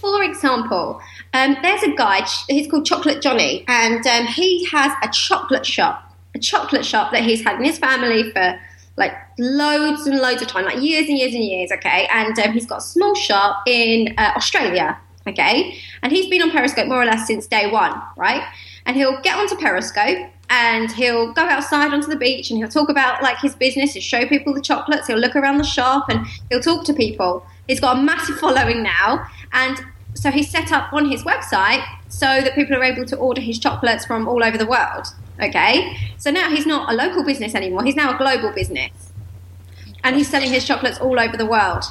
for 0.00 0.22
example, 0.22 1.00
um, 1.34 1.56
there's 1.62 1.82
a 1.82 1.94
guy, 1.94 2.26
he's 2.48 2.70
called 2.70 2.86
Chocolate 2.86 3.22
Johnny, 3.22 3.64
and 3.68 4.06
um, 4.06 4.26
he 4.26 4.64
has 4.66 4.92
a 5.02 5.08
chocolate 5.08 5.66
shop, 5.66 6.14
a 6.34 6.38
chocolate 6.38 6.84
shop 6.84 7.12
that 7.12 7.22
he's 7.22 7.42
had 7.44 7.58
in 7.58 7.64
his 7.64 7.78
family 7.78 8.30
for 8.32 8.58
like 8.96 9.12
loads 9.38 10.06
and 10.06 10.18
loads 10.18 10.42
of 10.42 10.48
time, 10.48 10.64
like 10.64 10.82
years 10.82 11.08
and 11.08 11.18
years 11.18 11.34
and 11.34 11.44
years, 11.44 11.70
okay? 11.72 12.08
And 12.12 12.38
um, 12.38 12.52
he's 12.52 12.66
got 12.66 12.78
a 12.78 12.82
small 12.82 13.14
shop 13.14 13.62
in 13.66 14.14
uh, 14.18 14.32
Australia, 14.36 14.98
okay? 15.26 15.78
And 16.02 16.12
he's 16.12 16.28
been 16.28 16.42
on 16.42 16.50
Periscope 16.50 16.88
more 16.88 17.00
or 17.00 17.06
less 17.06 17.26
since 17.26 17.46
day 17.46 17.70
one, 17.70 18.00
right? 18.16 18.42
And 18.86 18.96
he'll 18.96 19.20
get 19.20 19.38
onto 19.38 19.56
Periscope 19.56 20.30
and 20.50 20.90
he'll 20.92 21.32
go 21.32 21.42
outside 21.42 21.92
onto 21.92 22.08
the 22.08 22.16
beach 22.16 22.50
and 22.50 22.58
he'll 22.58 22.68
talk 22.68 22.88
about 22.88 23.22
like 23.22 23.38
his 23.38 23.54
business, 23.54 23.92
he'll 23.92 24.02
show 24.02 24.26
people 24.26 24.54
the 24.54 24.62
chocolates, 24.62 25.06
he'll 25.06 25.18
look 25.18 25.36
around 25.36 25.58
the 25.58 25.64
shop 25.64 26.08
and 26.08 26.26
he'll 26.50 26.60
talk 26.60 26.84
to 26.86 26.94
people. 26.94 27.44
He's 27.68 27.80
got 27.80 27.98
a 27.98 28.02
massive 28.02 28.38
following 28.38 28.82
now, 28.82 29.26
and 29.52 29.78
so 30.14 30.30
he's 30.30 30.50
set 30.50 30.72
up 30.72 30.92
on 30.92 31.08
his 31.08 31.22
website 31.22 31.84
so 32.08 32.40
that 32.40 32.54
people 32.54 32.74
are 32.74 32.82
able 32.82 33.04
to 33.04 33.16
order 33.16 33.40
his 33.40 33.58
chocolates 33.58 34.04
from 34.04 34.26
all 34.26 34.42
over 34.42 34.58
the 34.58 34.66
world. 34.66 35.06
Okay, 35.40 35.96
so 36.16 36.32
now 36.32 36.50
he's 36.50 36.66
not 36.66 36.90
a 36.90 36.96
local 36.96 37.22
business 37.22 37.54
anymore; 37.54 37.84
he's 37.84 37.94
now 37.94 38.12
a 38.14 38.18
global 38.18 38.50
business, 38.52 39.12
and 40.02 40.16
he's 40.16 40.28
selling 40.28 40.50
his 40.50 40.64
chocolates 40.66 40.98
all 40.98 41.20
over 41.20 41.36
the 41.36 41.46
world. 41.46 41.84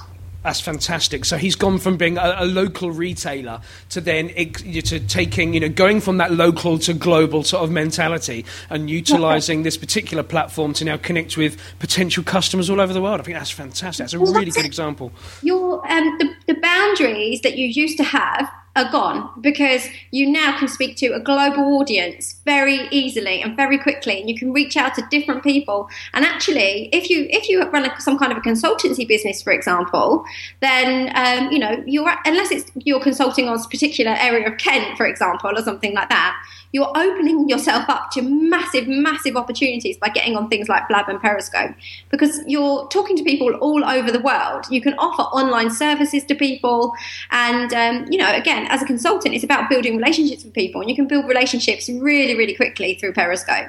That's 0.43 0.61
fantastic. 0.61 1.25
So 1.25 1.37
he's 1.37 1.55
gone 1.55 1.77
from 1.77 1.97
being 1.97 2.17
a, 2.17 2.35
a 2.37 2.45
local 2.45 2.91
retailer 2.91 3.59
to 3.89 3.99
then 3.99 4.29
to 4.29 4.99
taking, 4.99 5.53
you 5.53 5.59
know, 5.59 5.69
going 5.69 5.99
from 5.99 6.17
that 6.17 6.31
local 6.31 6.79
to 6.79 6.93
global 6.93 7.43
sort 7.43 7.63
of 7.63 7.71
mentality 7.71 8.45
and 8.69 8.89
utilizing 8.89 9.63
this 9.63 9.77
particular 9.77 10.23
platform 10.23 10.73
to 10.73 10.85
now 10.85 10.95
connect 10.97 11.37
with 11.37 11.59
potential 11.79 12.23
customers 12.23 12.69
all 12.69 12.79
over 12.79 12.93
the 12.93 13.01
world. 13.01 13.19
I 13.19 13.23
think 13.23 13.37
that's 13.37 13.51
fantastic. 13.51 14.03
That's 14.03 14.13
a 14.13 14.19
well, 14.19 14.31
really 14.31 14.45
that's 14.45 14.57
good 14.57 14.65
it. 14.65 14.67
example. 14.67 15.11
Your 15.41 15.85
um, 15.91 16.17
the, 16.17 16.33
the 16.53 16.59
boundaries 16.61 17.41
that 17.41 17.57
you 17.57 17.67
used 17.67 17.97
to 17.97 18.03
have 18.03 18.49
are 18.77 18.91
gone 18.91 19.29
because 19.41 19.87
you 20.11 20.29
now 20.29 20.57
can 20.57 20.67
speak 20.67 20.95
to 20.97 21.07
a 21.07 21.19
global 21.19 21.79
audience 21.79 22.39
very 22.45 22.87
easily 22.91 23.41
and 23.41 23.55
very 23.55 23.77
quickly 23.77 24.19
and 24.19 24.29
you 24.29 24.37
can 24.37 24.53
reach 24.53 24.77
out 24.77 24.93
to 24.93 25.01
different 25.09 25.43
people 25.43 25.89
and 26.13 26.23
actually 26.23 26.89
if 26.93 27.09
you 27.09 27.27
if 27.31 27.49
you 27.49 27.61
run 27.69 27.85
a, 27.85 27.99
some 27.99 28.19
kind 28.19 28.31
of 28.31 28.37
a 28.37 28.41
consultancy 28.41 29.07
business 29.07 29.41
for 29.41 29.51
example 29.51 30.23
then 30.59 31.11
um, 31.15 31.51
you 31.51 31.57
know 31.57 31.83
you're 31.87 32.13
unless 32.25 32.51
it's 32.51 32.71
you're 32.75 33.01
consulting 33.01 33.49
on 33.49 33.59
a 33.59 33.63
particular 33.67 34.15
area 34.19 34.47
of 34.47 34.57
kent 34.59 34.95
for 34.95 35.07
example 35.07 35.49
or 35.57 35.63
something 35.63 35.95
like 35.95 36.09
that 36.09 36.35
you're 36.71 36.89
opening 36.89 37.47
yourself 37.47 37.89
up 37.89 38.11
to 38.11 38.21
massive, 38.21 38.87
massive 38.87 39.35
opportunities 39.37 39.97
by 39.97 40.09
getting 40.09 40.35
on 40.35 40.49
things 40.49 40.67
like 40.67 40.87
Blab 40.87 41.07
and 41.07 41.21
Periscope 41.21 41.73
because 42.09 42.41
you're 42.45 42.87
talking 42.89 43.15
to 43.17 43.23
people 43.23 43.53
all 43.55 43.85
over 43.85 44.11
the 44.11 44.19
world. 44.19 44.65
You 44.69 44.81
can 44.81 44.93
offer 44.95 45.23
online 45.23 45.71
services 45.71 46.25
to 46.25 46.35
people. 46.35 46.93
And, 47.31 47.73
um, 47.73 48.05
you 48.11 48.17
know, 48.17 48.33
again, 48.33 48.66
as 48.69 48.81
a 48.81 48.85
consultant, 48.85 49.33
it's 49.35 49.43
about 49.43 49.69
building 49.69 49.97
relationships 49.97 50.43
with 50.43 50.53
people. 50.53 50.81
And 50.81 50.89
you 50.89 50.95
can 50.95 51.07
build 51.07 51.27
relationships 51.27 51.89
really, 51.89 52.35
really 52.35 52.55
quickly 52.55 52.95
through 52.95 53.13
Periscope. 53.13 53.67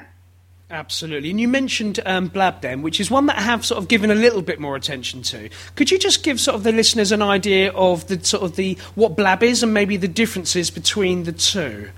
Absolutely. 0.71 1.31
And 1.31 1.41
you 1.41 1.47
mentioned 1.47 1.99
um, 2.05 2.27
Blab 2.27 2.61
then, 2.61 2.83
which 2.83 2.99
is 2.99 3.09
one 3.09 3.25
that 3.25 3.37
I 3.37 3.41
have 3.41 3.65
sort 3.65 3.81
of 3.81 3.87
given 3.87 4.11
a 4.11 4.15
little 4.15 4.43
bit 4.43 4.59
more 4.59 4.75
attention 4.75 5.23
to. 5.23 5.49
Could 5.75 5.89
you 5.89 5.97
just 5.97 6.23
give 6.23 6.39
sort 6.39 6.53
of 6.53 6.63
the 6.63 6.71
listeners 6.71 7.11
an 7.11 7.23
idea 7.23 7.71
of 7.71 8.05
the 8.05 8.23
sort 8.23 8.43
of 8.43 8.55
the 8.55 8.77
what 8.93 9.15
Blab 9.15 9.41
is 9.41 9.63
and 9.63 9.73
maybe 9.73 9.97
the 9.97 10.07
differences 10.07 10.69
between 10.69 11.23
the 11.23 11.31
two? 11.31 11.89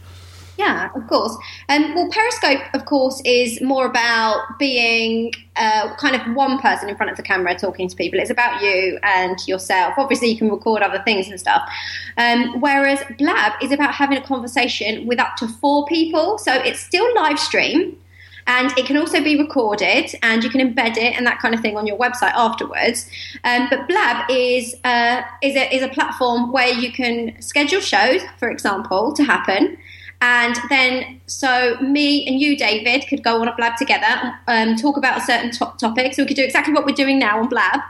Yeah, 0.62 0.92
of 0.94 1.08
course. 1.08 1.36
Um, 1.70 1.96
well, 1.96 2.08
Periscope, 2.12 2.62
of 2.76 2.86
course, 2.86 3.20
is 3.26 3.60
more 3.62 3.88
about 3.88 4.60
being 4.60 5.34
uh, 5.56 5.96
kind 5.96 6.16
of 6.16 6.36
one 6.36 6.60
person 6.60 6.88
in 6.88 6.96
front 6.96 7.10
of 7.10 7.18
the 7.18 7.24
camera 7.24 7.56
talking 7.56 7.90
to 7.90 7.96
people. 7.96 8.20
It's 8.20 8.30
about 8.30 8.62
you 8.62 9.00
and 9.02 9.40
yourself. 9.48 9.96
Obviously, 9.98 10.28
you 10.30 10.38
can 10.38 10.52
record 10.52 10.84
other 10.84 11.02
things 11.04 11.30
and 11.30 11.40
stuff. 11.40 11.68
Um, 12.16 12.62
whereas 12.62 13.00
Blab 13.18 13.54
is 13.60 13.72
about 13.72 13.96
having 13.96 14.20
a 14.20 14.22
conversation 14.22 15.08
with 15.08 15.20
up 15.20 15.36
to 15.38 15.48
four 15.48 15.88
people. 15.88 16.38
So 16.38 16.54
it's 16.54 16.80
still 16.80 17.12
live 17.16 17.40
stream. 17.40 17.98
And 18.46 18.72
it 18.78 18.86
can 18.86 18.98
also 18.98 19.24
be 19.24 19.40
recorded, 19.40 20.14
and 20.24 20.44
you 20.44 20.50
can 20.50 20.62
embed 20.62 20.98
it 20.98 21.16
and 21.16 21.26
that 21.28 21.40
kind 21.40 21.54
of 21.54 21.62
thing 21.62 21.78
on 21.78 21.86
your 21.86 21.98
website 21.98 22.34
afterwards. 22.34 23.08
Um, 23.44 23.68
but 23.70 23.88
Blab 23.88 24.30
is 24.30 24.76
uh, 24.84 25.22
is 25.42 25.56
a 25.56 25.76
is 25.76 25.84
a 25.84 25.90
platform 25.90 26.52
where 26.52 26.74
you 26.74 26.92
can 26.92 27.40
schedule 27.40 27.82
shows, 27.82 28.22
for 28.40 28.50
example, 28.50 29.14
to 29.14 29.24
happen, 29.24 29.78
and 30.22 30.56
then, 30.70 31.20
so 31.26 31.78
me 31.82 32.26
and 32.28 32.40
you, 32.40 32.56
David, 32.56 33.08
could 33.08 33.24
go 33.24 33.42
on 33.42 33.48
a 33.48 33.56
Blab 33.56 33.76
together, 33.76 34.34
um, 34.48 34.76
talk 34.76 34.96
about 34.96 35.18
a 35.18 35.22
certain 35.22 35.52
to- 35.52 35.74
topic. 35.80 36.14
So 36.14 36.24
we 36.24 36.28
could 36.28 36.38
do 36.38 36.44
exactly 36.44 36.74
what 36.74 36.86
we're 36.86 36.96
doing 36.96 37.18
now 37.18 37.40
on 37.40 37.50
Blab. 37.50 37.82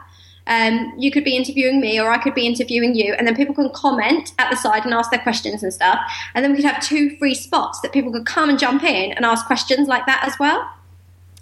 Um, 0.47 0.93
you 0.97 1.11
could 1.11 1.23
be 1.23 1.35
interviewing 1.35 1.79
me, 1.79 1.99
or 1.99 2.09
I 2.09 2.17
could 2.17 2.33
be 2.33 2.47
interviewing 2.47 2.95
you, 2.95 3.13
and 3.13 3.27
then 3.27 3.35
people 3.35 3.53
can 3.53 3.69
comment 3.69 4.33
at 4.39 4.49
the 4.49 4.55
side 4.55 4.85
and 4.85 4.93
ask 4.93 5.11
their 5.11 5.19
questions 5.19 5.61
and 5.61 5.73
stuff. 5.73 5.99
And 6.33 6.43
then 6.43 6.51
we 6.51 6.57
could 6.57 6.65
have 6.65 6.81
two 6.81 7.15
free 7.17 7.35
spots 7.35 7.79
that 7.81 7.91
people 7.91 8.11
could 8.11 8.25
come 8.25 8.49
and 8.49 8.57
jump 8.57 8.83
in 8.83 9.11
and 9.11 9.25
ask 9.25 9.45
questions 9.45 9.87
like 9.87 10.05
that 10.07 10.23
as 10.25 10.39
well. 10.39 10.67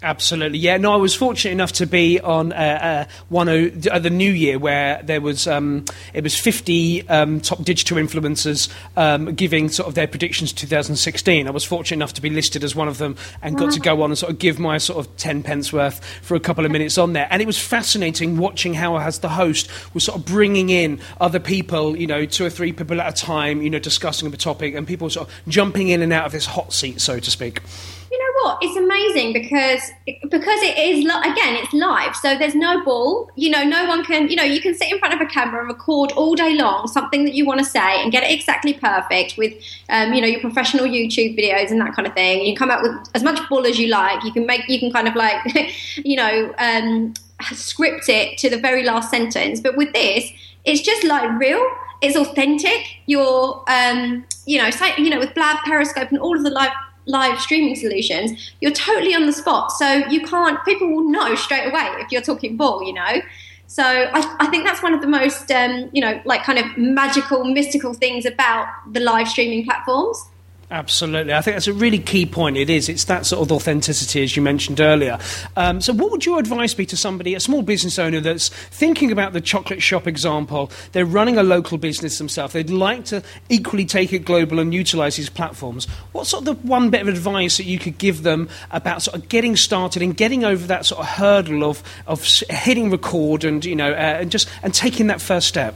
Absolutely, 0.02 0.58
yeah. 0.58 0.78
No, 0.78 0.94
I 0.94 0.96
was 0.96 1.14
fortunate 1.14 1.52
enough 1.52 1.72
to 1.72 1.86
be 1.86 2.18
on 2.20 2.54
uh, 2.54 2.56
uh, 2.56 3.12
one 3.28 3.50
of 3.50 3.86
uh, 3.86 3.98
the 3.98 4.08
New 4.08 4.32
Year 4.32 4.58
where 4.58 5.02
there 5.02 5.20
was 5.20 5.46
um, 5.46 5.84
it 6.14 6.24
was 6.24 6.34
fifty 6.34 7.06
um, 7.10 7.38
top 7.38 7.62
digital 7.64 7.98
influencers 7.98 8.70
um, 8.96 9.34
giving 9.34 9.68
sort 9.68 9.88
of 9.88 9.94
their 9.94 10.06
predictions 10.06 10.54
2016. 10.54 11.46
I 11.46 11.50
was 11.50 11.64
fortunate 11.64 11.98
enough 11.98 12.14
to 12.14 12.22
be 12.22 12.30
listed 12.30 12.64
as 12.64 12.74
one 12.74 12.88
of 12.88 12.96
them 12.96 13.14
and 13.42 13.58
got 13.58 13.72
to 13.72 13.80
go 13.80 14.00
on 14.00 14.10
and 14.10 14.16
sort 14.16 14.32
of 14.32 14.38
give 14.38 14.58
my 14.58 14.78
sort 14.78 15.04
of 15.04 15.14
ten 15.18 15.42
pence 15.42 15.70
worth 15.70 16.02
for 16.22 16.34
a 16.34 16.40
couple 16.40 16.64
of 16.64 16.70
minutes 16.70 16.96
on 16.96 17.12
there. 17.12 17.28
And 17.30 17.42
it 17.42 17.46
was 17.46 17.58
fascinating 17.58 18.38
watching 18.38 18.72
how, 18.72 18.98
as 18.98 19.18
the 19.18 19.28
host, 19.28 19.68
was 19.92 20.04
sort 20.04 20.18
of 20.18 20.24
bringing 20.24 20.70
in 20.70 20.98
other 21.20 21.40
people, 21.40 21.94
you 21.94 22.06
know, 22.06 22.24
two 22.24 22.46
or 22.46 22.50
three 22.50 22.72
people 22.72 23.02
at 23.02 23.20
a 23.20 23.26
time, 23.26 23.60
you 23.60 23.68
know, 23.68 23.78
discussing 23.78 24.32
a 24.32 24.36
topic, 24.38 24.74
and 24.74 24.86
people 24.86 25.10
sort 25.10 25.28
of 25.28 25.34
jumping 25.46 25.88
in 25.88 26.00
and 26.00 26.10
out 26.10 26.24
of 26.24 26.32
this 26.32 26.46
hot 26.46 26.72
seat, 26.72 27.02
so 27.02 27.18
to 27.18 27.30
speak 27.30 27.60
you 28.10 28.18
know 28.18 28.42
what? 28.42 28.58
It's 28.60 28.76
amazing 28.76 29.32
because 29.32 29.92
because 30.04 30.62
it 30.62 30.76
is 30.76 31.04
again, 31.04 31.54
it's 31.54 31.72
live, 31.72 32.16
so 32.16 32.36
there's 32.36 32.56
no 32.56 32.84
ball. 32.84 33.30
You 33.36 33.50
know, 33.50 33.62
no 33.62 33.86
one 33.86 34.04
can. 34.04 34.28
You 34.28 34.34
know, 34.34 34.42
you 34.42 34.60
can 34.60 34.74
sit 34.74 34.90
in 34.90 34.98
front 34.98 35.14
of 35.14 35.20
a 35.20 35.26
camera 35.26 35.60
and 35.60 35.68
record 35.68 36.10
all 36.12 36.34
day 36.34 36.54
long 36.54 36.88
something 36.88 37.24
that 37.24 37.34
you 37.34 37.46
want 37.46 37.60
to 37.60 37.64
say 37.64 38.02
and 38.02 38.10
get 38.10 38.24
it 38.24 38.32
exactly 38.32 38.74
perfect 38.74 39.36
with, 39.38 39.54
um, 39.90 40.12
you 40.12 40.20
know, 40.20 40.26
your 40.26 40.40
professional 40.40 40.86
YouTube 40.86 41.38
videos 41.38 41.70
and 41.70 41.80
that 41.80 41.94
kind 41.94 42.08
of 42.08 42.14
thing. 42.14 42.44
You 42.44 42.56
come 42.56 42.70
out 42.70 42.82
with 42.82 42.92
as 43.14 43.22
much 43.22 43.38
bull 43.48 43.64
as 43.64 43.78
you 43.78 43.86
like. 43.86 44.24
You 44.24 44.32
can 44.32 44.44
make. 44.44 44.68
You 44.68 44.80
can 44.80 44.90
kind 44.90 45.06
of 45.06 45.14
like, 45.14 45.40
you 45.96 46.16
know, 46.16 46.52
um, 46.58 47.14
script 47.52 48.08
it 48.08 48.38
to 48.38 48.50
the 48.50 48.58
very 48.58 48.82
last 48.82 49.10
sentence. 49.10 49.60
But 49.60 49.76
with 49.76 49.92
this, 49.92 50.28
it's 50.64 50.80
just 50.82 51.04
like 51.04 51.38
real 51.38 51.64
it's 52.00 52.16
authentic. 52.16 52.96
You're, 53.06 53.62
um, 53.68 54.24
you 54.46 54.58
know, 54.58 54.70
you 54.96 55.10
know, 55.10 55.18
with 55.18 55.34
Blab, 55.34 55.58
Periscope, 55.64 56.10
and 56.10 56.18
all 56.18 56.36
of 56.36 56.42
the 56.42 56.50
live 56.50 56.72
live 57.10 57.40
streaming 57.40 57.76
solutions, 57.76 58.52
you're 58.60 58.72
totally 58.72 59.14
on 59.14 59.26
the 59.26 59.32
spot. 59.32 59.72
So 59.72 59.86
you 60.08 60.20
can't, 60.26 60.62
people 60.64 60.88
will 60.88 61.08
know 61.10 61.34
straight 61.34 61.66
away 61.66 61.86
if 61.98 62.10
you're 62.12 62.22
talking 62.22 62.56
ball, 62.56 62.82
you 62.82 62.92
know? 62.92 63.20
So 63.66 63.84
I, 63.84 64.36
I 64.40 64.46
think 64.46 64.64
that's 64.64 64.82
one 64.82 64.94
of 64.94 65.00
the 65.00 65.06
most, 65.06 65.50
um, 65.50 65.90
you 65.92 66.00
know, 66.00 66.20
like 66.24 66.42
kind 66.42 66.58
of 66.58 66.66
magical, 66.76 67.44
mystical 67.44 67.94
things 67.94 68.26
about 68.26 68.66
the 68.92 69.00
live 69.00 69.28
streaming 69.28 69.64
platforms. 69.64 70.29
Absolutely. 70.72 71.34
I 71.34 71.40
think 71.40 71.56
that's 71.56 71.66
a 71.66 71.72
really 71.72 71.98
key 71.98 72.26
point. 72.26 72.56
It 72.56 72.70
is. 72.70 72.88
It's 72.88 73.04
that 73.04 73.26
sort 73.26 73.42
of 73.42 73.50
authenticity, 73.50 74.22
as 74.22 74.36
you 74.36 74.42
mentioned 74.42 74.80
earlier. 74.80 75.18
Um, 75.56 75.80
so, 75.80 75.92
what 75.92 76.12
would 76.12 76.24
your 76.24 76.38
advice 76.38 76.74
be 76.74 76.86
to 76.86 76.96
somebody, 76.96 77.34
a 77.34 77.40
small 77.40 77.62
business 77.62 77.98
owner 77.98 78.20
that's 78.20 78.50
thinking 78.50 79.10
about 79.10 79.32
the 79.32 79.40
chocolate 79.40 79.82
shop 79.82 80.06
example? 80.06 80.70
They're 80.92 81.04
running 81.04 81.38
a 81.38 81.42
local 81.42 81.76
business 81.76 82.18
themselves. 82.18 82.52
They'd 82.52 82.70
like 82.70 83.04
to 83.06 83.20
equally 83.48 83.84
take 83.84 84.12
it 84.12 84.20
global 84.24 84.60
and 84.60 84.72
utilize 84.72 85.16
these 85.16 85.28
platforms. 85.28 85.86
What 86.12 86.28
sort 86.28 86.46
of 86.46 86.60
the 86.60 86.66
one 86.68 86.88
bit 86.88 87.02
of 87.02 87.08
advice 87.08 87.56
that 87.56 87.64
you 87.64 87.80
could 87.80 87.98
give 87.98 88.22
them 88.22 88.48
about 88.70 89.02
sort 89.02 89.16
of 89.16 89.28
getting 89.28 89.56
started 89.56 90.02
and 90.02 90.16
getting 90.16 90.44
over 90.44 90.68
that 90.68 90.86
sort 90.86 91.00
of 91.00 91.06
hurdle 91.08 91.64
of, 91.64 91.82
of 92.06 92.24
hitting 92.48 92.92
record 92.92 93.42
and, 93.42 93.64
you 93.64 93.74
know, 93.74 93.90
uh, 93.90 94.18
and 94.20 94.30
just 94.30 94.48
and 94.62 94.72
taking 94.72 95.08
that 95.08 95.20
first 95.20 95.48
step? 95.48 95.74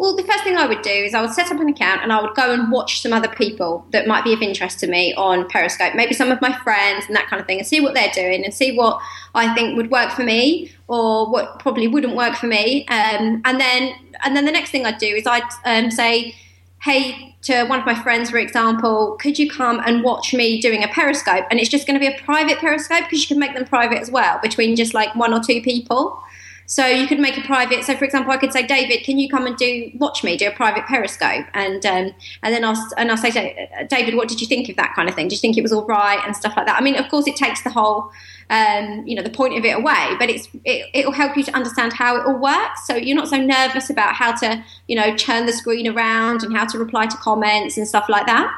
Well, 0.00 0.16
the 0.16 0.22
first 0.22 0.44
thing 0.44 0.56
I 0.56 0.64
would 0.66 0.80
do 0.80 0.88
is 0.88 1.12
I 1.12 1.20
would 1.20 1.32
set 1.32 1.52
up 1.52 1.60
an 1.60 1.68
account 1.68 2.02
and 2.02 2.10
I 2.10 2.22
would 2.22 2.34
go 2.34 2.54
and 2.54 2.72
watch 2.72 3.02
some 3.02 3.12
other 3.12 3.28
people 3.28 3.84
that 3.90 4.06
might 4.06 4.24
be 4.24 4.32
of 4.32 4.40
interest 4.40 4.80
to 4.80 4.86
me 4.86 5.12
on 5.12 5.46
Periscope, 5.50 5.94
maybe 5.94 6.14
some 6.14 6.32
of 6.32 6.40
my 6.40 6.56
friends 6.60 7.04
and 7.06 7.14
that 7.14 7.26
kind 7.26 7.38
of 7.38 7.46
thing, 7.46 7.58
and 7.58 7.66
see 7.66 7.82
what 7.82 7.92
they're 7.92 8.10
doing 8.14 8.42
and 8.42 8.54
see 8.54 8.74
what 8.74 8.98
I 9.34 9.52
think 9.52 9.76
would 9.76 9.90
work 9.90 10.12
for 10.12 10.22
me 10.24 10.72
or 10.88 11.30
what 11.30 11.58
probably 11.58 11.86
wouldn't 11.86 12.16
work 12.16 12.36
for 12.36 12.46
me. 12.46 12.86
Um, 12.88 13.42
and 13.44 13.60
then, 13.60 13.92
and 14.24 14.34
then 14.34 14.46
the 14.46 14.52
next 14.52 14.70
thing 14.70 14.86
I'd 14.86 14.96
do 14.96 15.14
is 15.14 15.26
I'd 15.26 15.42
um, 15.66 15.90
say, 15.90 16.34
"Hey, 16.80 17.36
to 17.42 17.64
one 17.64 17.78
of 17.78 17.84
my 17.84 18.02
friends, 18.02 18.30
for 18.30 18.38
example, 18.38 19.18
could 19.20 19.38
you 19.38 19.50
come 19.50 19.82
and 19.84 20.02
watch 20.02 20.32
me 20.32 20.62
doing 20.62 20.82
a 20.82 20.88
Periscope?" 20.88 21.44
And 21.50 21.60
it's 21.60 21.68
just 21.68 21.86
going 21.86 22.00
to 22.00 22.00
be 22.00 22.10
a 22.10 22.18
private 22.22 22.56
Periscope 22.56 23.04
because 23.04 23.20
you 23.20 23.28
can 23.28 23.38
make 23.38 23.54
them 23.54 23.66
private 23.66 23.98
as 23.98 24.10
well 24.10 24.40
between 24.42 24.76
just 24.76 24.94
like 24.94 25.14
one 25.14 25.34
or 25.34 25.40
two 25.40 25.60
people. 25.60 26.22
So 26.70 26.86
you 26.86 27.08
could 27.08 27.18
make 27.18 27.36
a 27.36 27.40
private. 27.40 27.82
So 27.82 27.96
for 27.96 28.04
example, 28.04 28.30
I 28.30 28.36
could 28.36 28.52
say, 28.52 28.64
David, 28.64 29.02
can 29.02 29.18
you 29.18 29.28
come 29.28 29.44
and 29.44 29.56
do 29.56 29.90
watch 29.96 30.22
me 30.22 30.36
do 30.36 30.46
a 30.46 30.52
private 30.52 30.86
Periscope, 30.86 31.44
and 31.52 31.84
um, 31.84 32.14
and 32.44 32.54
then 32.54 32.64
I'll 32.64 32.76
and 32.96 33.10
I'll 33.10 33.16
say, 33.16 33.68
David, 33.90 34.14
what 34.14 34.28
did 34.28 34.40
you 34.40 34.46
think 34.46 34.68
of 34.68 34.76
that 34.76 34.94
kind 34.94 35.08
of 35.08 35.16
thing? 35.16 35.26
Do 35.26 35.34
you 35.34 35.40
think 35.40 35.58
it 35.58 35.62
was 35.62 35.72
all 35.72 35.84
right 35.84 36.22
and 36.24 36.36
stuff 36.36 36.54
like 36.56 36.66
that? 36.66 36.80
I 36.80 36.80
mean, 36.80 36.94
of 36.94 37.08
course, 37.08 37.26
it 37.26 37.34
takes 37.34 37.62
the 37.62 37.70
whole. 37.70 38.12
Um, 38.50 39.06
you 39.06 39.14
know 39.14 39.22
the 39.22 39.30
point 39.30 39.56
of 39.56 39.64
it 39.64 39.76
away, 39.76 40.16
but 40.18 40.28
it's 40.28 40.48
it, 40.64 40.86
it'll 40.92 41.12
help 41.12 41.36
you 41.36 41.44
to 41.44 41.54
understand 41.54 41.92
how 41.92 42.16
it 42.16 42.26
all 42.26 42.40
works. 42.40 42.84
So 42.84 42.96
you're 42.96 43.16
not 43.16 43.28
so 43.28 43.36
nervous 43.36 43.90
about 43.90 44.14
how 44.14 44.34
to 44.36 44.64
you 44.88 44.96
know 44.96 45.14
turn 45.16 45.46
the 45.46 45.52
screen 45.52 45.86
around 45.86 46.42
and 46.42 46.56
how 46.56 46.66
to 46.66 46.78
reply 46.78 47.06
to 47.06 47.16
comments 47.18 47.78
and 47.78 47.86
stuff 47.86 48.06
like 48.08 48.26
that. 48.26 48.52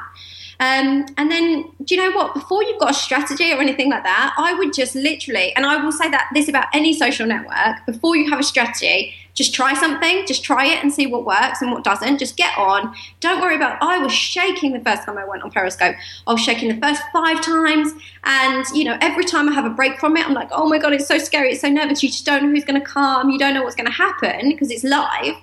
Um, 0.62 1.07
and 1.16 1.28
then, 1.28 1.64
do 1.83 1.97
you 1.97 2.00
know 2.00 2.16
what? 2.16 2.35
Before 2.35 2.62
you've 2.62 2.78
got 2.78 2.92
a 2.92 2.95
strategy 2.95 3.52
or 3.52 3.61
anything 3.61 3.90
like 3.90 4.04
that, 4.04 4.33
I 4.38 4.54
would 4.54 4.73
just 4.73 4.95
literally, 4.95 5.52
and 5.57 5.66
I 5.66 5.83
will 5.83 5.90
say 5.90 6.09
that 6.09 6.31
this 6.35 6.49
about 6.49 6.66
any 6.73 6.92
social 6.92 7.26
network, 7.26 7.85
before 7.85 8.14
you 8.14 8.31
have 8.31 8.38
a 8.38 8.45
strategy, 8.45 9.12
just 9.35 9.52
try 9.52 9.75
something, 9.75 10.25
just 10.25 10.45
try 10.45 10.66
it 10.66 10.81
and 10.81 10.92
see 10.92 11.09
what 11.09 11.26
works 11.26 11.62
and 11.62 11.73
what 11.73 11.83
doesn't. 11.83 12.19
Just 12.19 12.37
get 12.37 12.57
on. 12.57 12.95
Don't 13.19 13.40
worry 13.40 13.57
about. 13.57 13.83
I 13.83 13.99
was 13.99 14.12
shaking 14.12 14.73
the 14.73 14.78
first 14.78 15.02
time 15.02 15.19
I 15.19 15.25
went 15.25 15.42
on 15.42 15.50
Periscope. 15.50 15.97
I 16.28 16.33
was 16.33 16.40
shaking 16.40 16.69
the 16.69 16.81
first 16.81 17.02
five 17.12 17.42
times, 17.42 17.92
and 18.23 18.64
you 18.73 18.85
know, 18.85 18.97
every 19.00 19.25
time 19.25 19.49
I 19.49 19.54
have 19.54 19.64
a 19.64 19.71
break 19.71 19.99
from 19.99 20.16
it, 20.16 20.25
I'm 20.25 20.35
like, 20.35 20.50
oh 20.52 20.69
my 20.69 20.78
god, 20.78 20.92
it's 20.92 21.09
so 21.09 21.19
scary, 21.19 21.50
it's 21.50 21.62
so 21.62 21.71
nervous. 21.71 22.04
You 22.04 22.09
just 22.09 22.25
don't 22.25 22.45
know 22.45 22.50
who's 22.50 22.64
going 22.64 22.81
to 22.81 22.87
come. 22.87 23.31
You 23.31 23.38
don't 23.38 23.54
know 23.54 23.64
what's 23.64 23.75
going 23.75 23.90
to 23.90 23.92
happen 23.92 24.50
because 24.50 24.71
it's 24.71 24.85
live. 24.85 25.35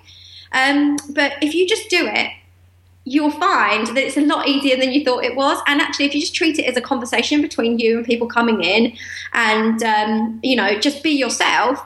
Um, 0.52 0.96
but 1.10 1.34
if 1.42 1.54
you 1.54 1.68
just 1.68 1.90
do 1.90 2.06
it 2.06 2.30
you'll 3.04 3.30
find 3.30 3.86
that 3.88 3.98
it's 3.98 4.16
a 4.16 4.20
lot 4.20 4.46
easier 4.46 4.76
than 4.76 4.92
you 4.92 5.04
thought 5.04 5.24
it 5.24 5.34
was. 5.34 5.58
And 5.66 5.80
actually, 5.80 6.06
if 6.06 6.14
you 6.14 6.20
just 6.20 6.34
treat 6.34 6.58
it 6.58 6.64
as 6.64 6.76
a 6.76 6.80
conversation 6.80 7.40
between 7.42 7.78
you 7.78 7.98
and 7.98 8.06
people 8.06 8.26
coming 8.26 8.62
in, 8.62 8.96
and 9.32 9.82
um, 9.82 10.40
you 10.42 10.56
know, 10.56 10.78
just 10.78 11.02
be 11.02 11.10
yourself, 11.10 11.84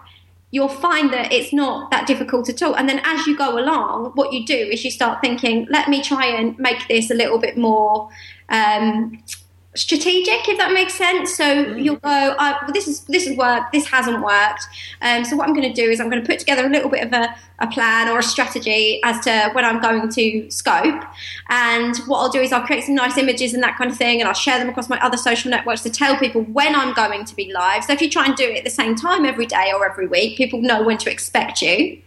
you'll 0.51 0.69
find 0.69 1.13
that 1.13 1.33
it's 1.33 1.53
not 1.53 1.91
that 1.91 2.07
difficult 2.07 2.49
at 2.49 2.63
all. 2.63 2.75
And 2.75 2.89
then 2.89 3.01
as 3.05 3.27
you 3.27 3.37
go 3.37 3.59
along, 3.59 4.13
what 4.15 4.33
you 4.33 4.47
do 4.47 4.55
is 4.55 4.85
you 4.85 4.91
start 4.91 5.21
thinking, 5.21 5.67
let 5.69 5.89
me 5.89 6.03
try 6.03 6.27
and 6.27 6.57
make 6.59 6.87
this 6.89 7.11
a 7.11 7.15
little 7.15 7.39
bit 7.39 7.57
more. 7.57 8.09
Um, 8.49 9.23
strategic, 9.77 10.49
if 10.49 10.59
that 10.59 10.73
makes 10.73 10.95
sense. 10.95 11.37
So 11.37 11.45
mm. 11.45 11.83
you'll 11.83 11.97
go, 11.97 12.09
uh, 12.09 12.59
well, 12.63 12.73
this 12.73 12.87
is 12.87 13.01
this 13.05 13.27
has 13.27 13.37
worked, 13.37 13.73
this 13.73 13.87
hasn't 13.87 14.23
worked. 14.23 14.67
Um, 15.03 15.25
so 15.25 15.37
what 15.37 15.49
I'm 15.49 15.55
going 15.55 15.73
to 15.73 15.75
do 15.75 15.91
is 15.91 16.01
I'm 16.01 16.09
going 16.09 16.23
to 16.23 16.27
put 16.27 16.39
together 16.39 16.67
a 16.67 16.69
little 16.69 16.89
bit 16.89 17.05
of 17.05 17.13
a, 17.13 17.35
a, 17.59 17.67
plan 17.67 18.09
or 18.09 18.19
a 18.19 18.23
strategy 18.23 19.01
as 19.05 19.21
to 19.25 19.51
when 19.53 19.65
I'm 19.65 19.81
going 19.81 20.09
to 20.09 20.51
scope. 20.51 21.03
And 21.49 21.97
what 22.07 22.19
I'll 22.19 22.31
do 22.31 22.41
is 22.41 22.53
I'll 22.53 22.65
create 22.65 22.85
some 22.85 22.95
nice 22.95 23.19
images 23.19 23.55
and 23.55 23.63
that 23.63 23.77
kind 23.77 23.91
of 23.91 23.97
thing, 23.97 24.21
and 24.21 24.29
I'll 24.29 24.35
share 24.35 24.59
them 24.59 24.69
across 24.69 24.89
my 24.89 25.01
other 25.05 25.17
social 25.17 25.51
networks 25.51 25.83
to 25.83 25.91
tell 25.91 26.17
people 26.17 26.43
when 26.43 26.75
I'm 26.75 26.95
going 26.95 27.25
to 27.25 27.35
be 27.35 27.53
live. 27.53 27.85
So 27.85 27.93
if 27.93 28.01
you 28.01 28.09
try 28.09 28.27
and 28.27 28.37
do 28.37 28.45
it 28.45 28.59
at 28.59 28.65
the 28.65 28.71
same 28.71 28.95
time 28.95 29.25
every 29.25 29.47
day 29.47 29.73
or 29.75 29.89
every 29.89 30.07
week, 30.07 30.37
people 30.37 30.61
know 30.61 30.83
when 30.83 30.99
to 30.99 31.11
expect 31.11 31.63
you. 31.63 31.99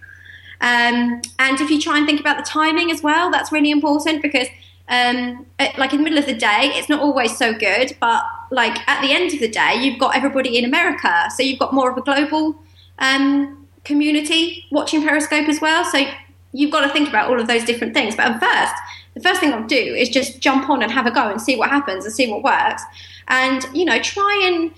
Um, 0.59 1.21
and 1.37 1.61
if 1.61 1.69
you 1.69 1.79
try 1.79 1.97
and 1.97 2.07
think 2.07 2.19
about 2.19 2.37
the 2.37 2.43
timing 2.43 2.89
as 2.91 3.03
well, 3.03 3.29
that's 3.29 3.51
really 3.51 3.69
important 3.69 4.21
because 4.21 4.47
um, 4.89 5.45
like 5.77 5.91
in 5.91 5.97
the 5.97 6.03
middle 6.03 6.19
of 6.19 6.25
the 6.25 6.33
day, 6.33 6.71
it's 6.73 6.89
not 6.89 7.01
always 7.01 7.37
so 7.37 7.53
good, 7.53 7.95
but 7.99 8.23
like 8.51 8.77
at 8.87 9.01
the 9.01 9.11
end 9.11 9.33
of 9.33 9.39
the 9.39 9.49
day, 9.49 9.75
you've 9.81 9.99
got 9.99 10.15
everybody 10.15 10.57
in 10.57 10.65
America, 10.65 11.29
so 11.35 11.43
you've 11.43 11.59
got 11.59 11.73
more 11.73 11.91
of 11.91 11.97
a 11.97 12.01
global 12.01 12.55
um, 12.99 13.67
community 13.83 14.65
watching 14.71 15.03
Periscope 15.03 15.49
as 15.49 15.59
well. 15.59 15.83
So 15.83 16.05
you've 16.53 16.71
got 16.71 16.81
to 16.81 16.89
think 16.89 17.09
about 17.09 17.29
all 17.29 17.39
of 17.39 17.47
those 17.47 17.65
different 17.65 17.93
things. 17.93 18.15
But 18.15 18.27
at 18.27 18.39
first, 18.39 18.81
the 19.13 19.21
first 19.21 19.39
thing 19.41 19.53
I'll 19.53 19.67
do 19.67 19.75
is 19.75 20.09
just 20.09 20.39
jump 20.39 20.69
on 20.69 20.81
and 20.81 20.91
have 20.91 21.05
a 21.05 21.11
go 21.11 21.29
and 21.29 21.41
see 21.41 21.57
what 21.57 21.69
happens 21.69 22.05
and 22.05 22.13
see 22.13 22.31
what 22.31 22.43
works, 22.43 22.83
and 23.27 23.65
you 23.73 23.83
know 23.83 23.99
try 23.99 24.41
and 24.45 24.71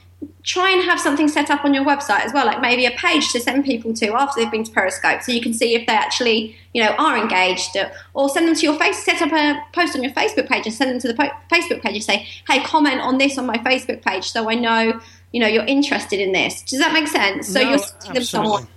try 0.44 0.72
and 0.72 0.84
have 0.84 1.00
something 1.00 1.28
set 1.28 1.50
up 1.50 1.64
on 1.64 1.74
your 1.74 1.84
website 1.84 2.22
as 2.22 2.34
well, 2.34 2.46
like 2.46 2.62
maybe 2.62 2.86
a 2.86 2.92
page 2.92 3.32
to 3.32 3.40
send 3.40 3.64
people 3.66 3.94
to 3.94 4.14
after 4.14 4.42
they've 4.42 4.52
been 4.52 4.64
to 4.64 4.72
Periscope, 4.72 5.22
so 5.22 5.32
you 5.32 5.42
can 5.42 5.54
see 5.54 5.76
if 5.76 5.86
they 5.86 5.94
actually, 5.94 6.56
you 6.74 6.84
know, 6.84 6.92
are 6.98 7.18
engaged, 7.18 7.78
or 8.14 8.30
send 8.30 8.48
them 8.48 8.56
to 8.56 8.62
your 8.62 8.78
face. 8.78 9.04
Set 9.04 9.22
up 9.22 9.32
a 9.32 9.62
post 9.74 9.96
on 9.96 10.04
your 10.04 10.14
Facebook 10.14 10.48
page 10.48 10.66
and 10.66 10.74
send 10.74 10.92
them 10.92 11.00
to 11.00 11.08
the 11.08 11.14
po- 11.14 11.32
Facebook 11.52 11.82
page 11.82 11.96
and 11.96 12.04
say, 12.04 12.28
"Hey, 12.48 12.62
comment 12.64 13.02
on 13.02 13.18
this 13.18 13.38
on 13.38 13.46
my 13.46 13.58
Facebook 13.58 14.02
page, 14.04 14.32
so 14.32 14.50
I 14.50 14.56
know, 14.56 15.00
you 15.32 15.40
know, 15.40 15.48
you're 15.48 15.66
interested 15.66 16.20
in 16.20 16.32
this." 16.32 16.62
Does 16.64 16.80
that 16.80 16.94
make 16.94 17.08
sense? 17.08 17.48
So 17.48 17.62
no, 17.62 17.70
you're 17.70 17.80
sending 17.80 18.14
them 18.14 18.24
someone 18.24 18.68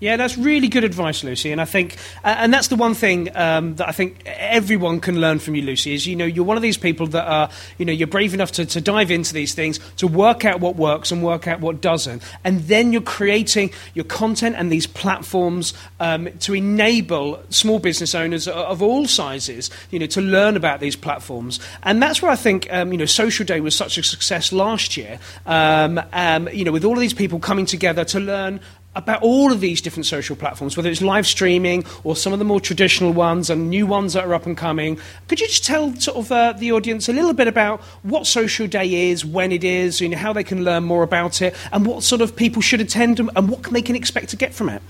yeah, 0.00 0.16
that's 0.16 0.38
really 0.38 0.68
good 0.68 0.82
advice, 0.82 1.22
Lucy. 1.22 1.52
And 1.52 1.60
I 1.60 1.66
think, 1.66 1.96
uh, 2.24 2.34
and 2.38 2.52
that's 2.52 2.68
the 2.68 2.76
one 2.76 2.94
thing 2.94 3.34
um, 3.36 3.76
that 3.76 3.86
I 3.86 3.92
think 3.92 4.22
everyone 4.24 4.98
can 4.98 5.20
learn 5.20 5.38
from 5.38 5.54
you, 5.54 5.62
Lucy. 5.62 5.92
Is 5.92 6.06
you 6.06 6.16
know 6.16 6.24
you're 6.24 6.44
one 6.44 6.56
of 6.56 6.62
these 6.62 6.78
people 6.78 7.06
that 7.08 7.26
are 7.26 7.50
you 7.76 7.84
know 7.84 7.92
you're 7.92 8.08
brave 8.08 8.32
enough 8.32 8.50
to, 8.52 8.64
to 8.64 8.80
dive 8.80 9.10
into 9.10 9.34
these 9.34 9.52
things, 9.52 9.78
to 9.96 10.06
work 10.06 10.46
out 10.46 10.60
what 10.60 10.76
works 10.76 11.12
and 11.12 11.22
work 11.22 11.46
out 11.46 11.60
what 11.60 11.82
doesn't, 11.82 12.22
and 12.44 12.60
then 12.62 12.94
you're 12.94 13.02
creating 13.02 13.70
your 13.92 14.06
content 14.06 14.56
and 14.56 14.72
these 14.72 14.86
platforms 14.86 15.74
um, 16.00 16.30
to 16.38 16.54
enable 16.54 17.42
small 17.50 17.78
business 17.78 18.14
owners 18.14 18.48
of 18.48 18.80
all 18.80 19.06
sizes, 19.06 19.68
you 19.90 19.98
know, 19.98 20.06
to 20.06 20.22
learn 20.22 20.56
about 20.56 20.80
these 20.80 20.96
platforms. 20.96 21.60
And 21.82 22.02
that's 22.02 22.22
where 22.22 22.30
I 22.30 22.36
think 22.36 22.72
um, 22.72 22.90
you 22.90 22.98
know 22.98 23.04
Social 23.04 23.44
Day 23.44 23.60
was 23.60 23.76
such 23.76 23.98
a 23.98 24.02
success 24.02 24.50
last 24.50 24.96
year. 24.96 25.18
Um, 25.44 26.00
um, 26.14 26.48
you 26.54 26.64
know, 26.64 26.72
with 26.72 26.86
all 26.86 26.94
of 26.94 27.00
these 27.00 27.12
people 27.12 27.38
coming 27.38 27.66
together 27.66 28.02
to 28.06 28.18
learn 28.18 28.60
about 28.96 29.22
all 29.22 29.52
of 29.52 29.60
these 29.60 29.80
different 29.80 30.06
social 30.06 30.34
platforms, 30.34 30.76
whether 30.76 30.90
it's 30.90 31.00
live 31.00 31.26
streaming 31.26 31.84
or 32.02 32.16
some 32.16 32.32
of 32.32 32.38
the 32.40 32.44
more 32.44 32.60
traditional 32.60 33.12
ones 33.12 33.48
and 33.48 33.70
new 33.70 33.86
ones 33.86 34.14
that 34.14 34.24
are 34.24 34.34
up 34.34 34.46
and 34.46 34.56
coming. 34.56 34.98
Could 35.28 35.40
you 35.40 35.46
just 35.46 35.64
tell 35.64 35.94
sort 35.94 36.16
of 36.16 36.32
uh, 36.32 36.52
the 36.54 36.72
audience 36.72 37.08
a 37.08 37.12
little 37.12 37.32
bit 37.32 37.46
about 37.46 37.80
what 38.02 38.26
Social 38.26 38.66
Day 38.66 39.10
is, 39.10 39.24
when 39.24 39.52
it 39.52 39.62
is, 39.62 40.00
you 40.00 40.08
know, 40.08 40.18
how 40.18 40.32
they 40.32 40.44
can 40.44 40.64
learn 40.64 40.84
more 40.84 41.04
about 41.04 41.40
it, 41.40 41.54
and 41.72 41.86
what 41.86 42.02
sort 42.02 42.20
of 42.20 42.34
people 42.34 42.62
should 42.62 42.80
attend 42.80 43.20
and 43.20 43.48
what 43.48 43.62
they 43.64 43.82
can 43.82 43.94
expect 43.94 44.30
to 44.30 44.36
get 44.36 44.52
from 44.52 44.68
it? 44.68 44.82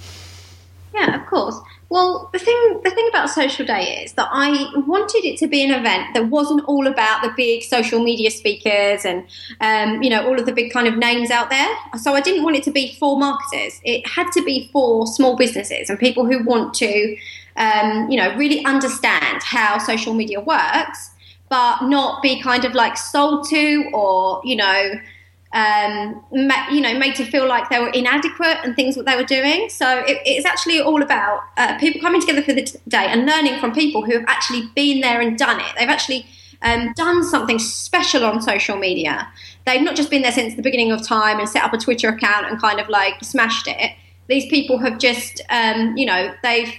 Yeah, 0.95 1.21
of 1.21 1.27
course. 1.29 1.57
Well, 1.91 2.31
the 2.33 2.39
thing 2.39 2.81
the 2.85 2.91
thing 2.91 3.09
about 3.09 3.31
Social 3.31 3.67
Day 3.67 4.05
is 4.05 4.13
that 4.13 4.29
I 4.31 4.73
wanted 4.87 5.25
it 5.25 5.37
to 5.41 5.49
be 5.49 5.65
an 5.65 5.73
event 5.73 6.15
that 6.15 6.29
wasn't 6.29 6.65
all 6.67 6.87
about 6.87 7.25
the 7.25 7.33
big 7.37 7.65
social 7.65 8.01
media 8.01 8.31
speakers 8.31 9.05
and 9.05 9.27
um, 9.61 10.01
you 10.01 10.09
know 10.09 10.25
all 10.25 10.39
of 10.39 10.47
the 10.47 10.53
big 10.53 10.73
kind 10.73 10.87
of 10.87 10.97
names 10.97 11.33
out 11.33 11.51
there. 11.51 11.69
So 11.99 12.15
I 12.15 12.21
didn't 12.21 12.45
want 12.45 12.55
it 12.55 12.63
to 12.65 12.71
be 12.71 12.95
for 12.95 13.19
marketers. 13.19 13.81
It 13.83 14.07
had 14.07 14.31
to 14.35 14.45
be 14.45 14.71
for 14.73 15.05
small 15.09 15.37
businesses 15.37 15.91
and 15.91 15.99
people 15.99 16.27
who 16.27 16.45
want 16.45 16.75
to 16.75 17.17
um, 17.57 18.09
you 18.09 18.17
know 18.17 18.37
really 18.37 18.65
understand 18.65 19.43
how 19.43 19.79
social 19.79 20.15
media 20.15 20.39
works, 20.39 21.11
but 21.49 21.83
not 21.83 22.23
be 22.23 22.41
kind 22.41 22.65
of 22.65 22.73
like 22.73 22.97
sold 22.97 23.49
to 23.49 23.91
or 23.93 24.41
you 24.45 24.55
know 24.55 24.93
um, 25.53 26.25
you 26.31 26.81
know, 26.81 26.97
made 26.97 27.17
to 27.17 27.25
feel 27.25 27.47
like 27.47 27.69
they 27.71 27.81
were 27.81 27.89
inadequate 27.89 28.59
and 28.63 28.77
things 28.77 28.97
what 28.97 29.07
they 29.07 29.17
were 29.17 29.25
doing. 29.25 29.69
So 29.69 29.99
it, 30.01 30.19
it's 30.25 30.47
actually 30.47 30.81
all 30.81 31.03
about 31.03 31.41
uh, 31.57 31.77
people 31.79 32.01
coming 32.01 32.21
together 32.21 32.43
for 32.43 32.53
the 32.53 32.63
day 32.87 33.07
and 33.07 33.27
learning 33.27 33.59
from 33.59 33.73
people 33.73 34.05
who 34.05 34.13
have 34.13 34.25
actually 34.29 34.69
been 34.75 35.01
there 35.01 35.21
and 35.21 35.37
done 35.37 35.59
it. 35.61 35.67
They've 35.77 35.89
actually 35.89 36.27
um, 36.63 36.93
done 36.95 37.25
something 37.25 37.59
special 37.59 38.25
on 38.25 38.41
social 38.41 38.77
media. 38.77 39.29
They've 39.67 39.83
not 39.83 39.97
just 39.97 40.11
been 40.11 40.23
there 40.23 40.33
since 40.33 40.55
the 40.55 40.63
beginning 40.63 40.93
of 40.93 41.05
time 41.05 41.41
and 41.41 41.49
set 41.49 41.65
up 41.65 41.73
a 41.73 41.79
Twitter 41.79 42.09
account 42.09 42.47
and 42.47 42.61
kind 42.61 42.79
of 42.79 42.89
like 42.89 43.23
smashed 43.25 43.67
it. 43.67 43.93
These 44.29 44.47
people 44.47 44.79
have 44.79 44.99
just, 44.99 45.43
um, 45.51 45.97
you 45.97 46.07
know, 46.07 46.33
they've 46.45 46.73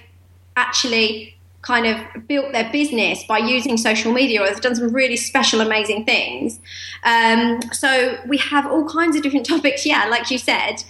actually 0.55 1.35
kind 1.61 1.85
of 1.85 2.27
built 2.27 2.51
their 2.53 2.71
business 2.71 3.23
by 3.25 3.37
using 3.37 3.77
social 3.77 4.11
media 4.11 4.41
or 4.41 4.47
they've 4.47 4.61
done 4.61 4.75
some 4.75 4.91
really 4.91 5.17
special, 5.17 5.61
amazing 5.61 6.05
things. 6.05 6.59
Um, 7.03 7.61
so 7.71 8.17
we 8.27 8.37
have 8.37 8.65
all 8.65 8.87
kinds 8.89 9.15
of 9.15 9.21
different 9.21 9.45
topics, 9.53 9.85
yeah, 9.85 10.05
like 10.05 10.31
you 10.31 10.37
said, 10.37 10.83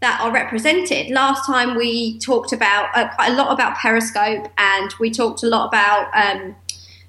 that 0.00 0.20
are 0.20 0.30
represented. 0.30 1.10
Last 1.10 1.46
time 1.46 1.76
we 1.76 2.18
talked 2.18 2.52
about 2.52 2.90
uh, 2.94 3.08
quite 3.14 3.32
a 3.32 3.34
lot 3.34 3.52
about 3.52 3.76
Periscope 3.78 4.48
and 4.58 4.94
we 5.00 5.10
talked 5.10 5.42
a 5.42 5.46
lot 5.46 5.68
about. 5.68 6.10
Um, 6.14 6.54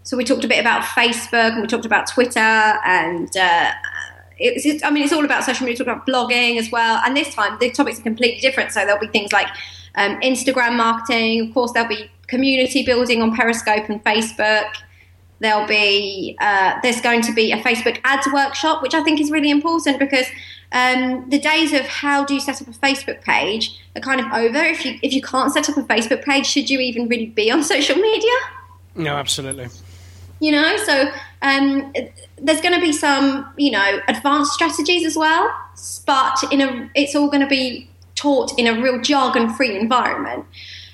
so 0.04 0.18
we 0.18 0.24
talked 0.24 0.44
a 0.44 0.48
bit 0.48 0.60
about 0.60 0.84
Facebook 0.84 1.52
and 1.52 1.62
we 1.62 1.68
talked 1.68 1.86
about 1.86 2.08
Twitter 2.08 2.40
and 2.40 3.30
uh, 3.38 3.72
it's, 4.40 4.84
I 4.84 4.90
mean, 4.90 5.04
it's 5.04 5.14
all 5.14 5.26
about 5.26 5.44
social 5.44 5.66
media. 5.66 5.74
We 5.80 5.86
talk 5.86 5.94
about 5.94 6.08
blogging 6.08 6.58
as 6.58 6.72
well. 6.72 7.02
And 7.06 7.16
this 7.16 7.36
time, 7.36 7.58
the 7.60 7.70
topics 7.70 8.00
are 8.00 8.04
completely 8.04 8.40
different. 8.40 8.72
So 8.72 8.80
there'll 8.86 9.00
be 9.00 9.08
things 9.08 9.34
like 9.34 9.50
um, 9.96 10.20
Instagram 10.22 10.78
marketing. 10.78 11.50
Of 11.50 11.54
course, 11.54 11.74
there'll 11.74 11.90
be 11.90 12.10
community 12.30 12.86
building 12.86 13.22
on 13.22 13.36
Periscope 13.36 13.90
and 13.90 14.04
Facebook. 14.04 14.70
There'll 15.40 15.68
be 15.68 16.38
uh, 16.42 16.80
there's 16.84 17.02
going 17.02 17.22
to 17.22 17.34
be 17.34 17.52
a 17.52 17.58
Facebook 17.58 18.00
ads 18.04 18.28
workshop, 18.32 18.82
which 18.82 18.94
I 18.94 19.04
think 19.04 19.20
is 19.20 19.32
really 19.32 19.50
important 19.50 19.98
because 19.98 20.26
um, 20.72 21.30
the 21.30 21.40
days 21.40 21.74
of 21.74 21.88
how 21.88 22.26
do 22.26 22.34
you 22.34 22.40
set 22.40 22.62
up 22.62 22.68
a 22.68 22.72
Facebook 22.72 23.22
page 23.22 23.80
are 23.96 24.02
kind 24.02 24.20
of 24.20 24.28
over. 24.34 24.60
If 24.60 24.86
you 24.86 25.00
if 25.02 25.14
you 25.14 25.22
can't 25.22 25.52
set 25.52 25.70
up 25.70 25.78
a 25.78 25.84
Facebook 25.84 26.24
page, 26.24 26.46
should 26.46 26.70
you 26.70 26.80
even 26.80 27.08
really 27.08 27.28
be 27.28 27.50
on 27.52 27.64
social 27.76 27.96
media? 27.96 28.32
No, 28.96 29.16
absolutely. 29.16 29.68
You 30.42 30.54
know, 30.54 30.78
so 30.78 31.12
um, 31.42 31.94
there's 32.38 32.62
going 32.62 32.76
to 32.76 32.82
be 32.82 32.94
some 32.94 33.52
you 33.58 33.72
know 33.72 34.00
advanced 34.08 34.54
strategies 34.54 35.06
as 35.06 35.16
well, 35.16 35.52
but 36.06 36.44
in 36.52 36.62
a 36.62 36.90
it's 36.96 37.16
all 37.16 37.30
going 37.30 37.42
to 37.42 37.48
be 37.48 37.90
taught 38.16 38.58
in 38.60 38.68
a 38.68 38.82
real 38.82 39.02
jargon-free 39.02 39.78
environment. 39.78 40.46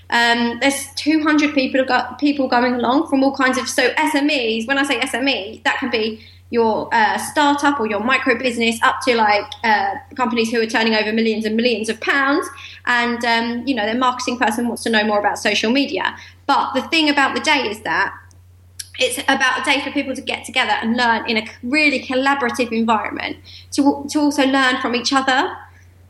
Um, 0.10 0.60
there's 0.62 0.88
200 0.96 1.54
people 1.54 1.84
got 1.84 2.20
people 2.20 2.48
going 2.48 2.76
along 2.76 3.08
from 3.10 3.24
all 3.24 3.36
kinds 3.36 3.58
of 3.58 3.68
so 3.68 3.89
SMEs. 3.94 4.68
When 4.68 4.78
I 4.78 4.84
say 4.84 5.00
SME, 5.00 5.63
that 5.63 5.78
can 5.80 5.89
be 5.89 6.22
your 6.52 6.88
uh, 6.94 7.18
startup 7.18 7.80
or 7.80 7.88
your 7.88 8.00
micro 8.00 8.38
business 8.38 8.80
up 8.84 9.02
to 9.02 9.15
like 9.15 9.46
uh, 9.63 9.96
companies 10.15 10.52
who 10.52 10.62
are 10.62 10.68
turning 10.68 10.94
over 10.94 11.12
millions 11.12 11.46
and 11.46 11.56
millions 11.56 11.89
of 11.89 12.00
pounds. 12.02 12.48
And 12.86 13.24
um, 13.26 13.68
you 13.68 13.74
know, 13.74 13.86
their 13.86 13.98
marketing 13.98 14.38
person 14.38 14.68
wants 14.68 14.84
to 14.84 14.89
know 14.89 15.04
more 15.04 15.20
about 15.20 15.39
social 15.39 15.72
media. 15.72 16.15
But 16.46 16.74
the 16.74 16.84
thing 16.84 17.10
about 17.10 17.34
the 17.36 17.41
day 17.41 17.68
is 17.70 17.82
that 17.82 18.13
it's 18.98 19.18
about 19.28 19.62
a 19.62 19.63
day 19.63 19.82
for 19.82 19.91
people 19.91 20.15
to 20.15 20.22
get 20.22 20.46
together 20.46 20.72
and 20.72 20.96
learn 20.96 21.30
in 21.30 21.38
a 21.38 21.48
really 21.63 22.02
collaborative 22.02 22.72
environment 22.72 23.38
to, 23.72 24.06
to 24.10 24.20
also 24.20 24.46
learn 24.46 24.80
from 24.80 24.96
each 24.96 25.12
other 25.12 25.58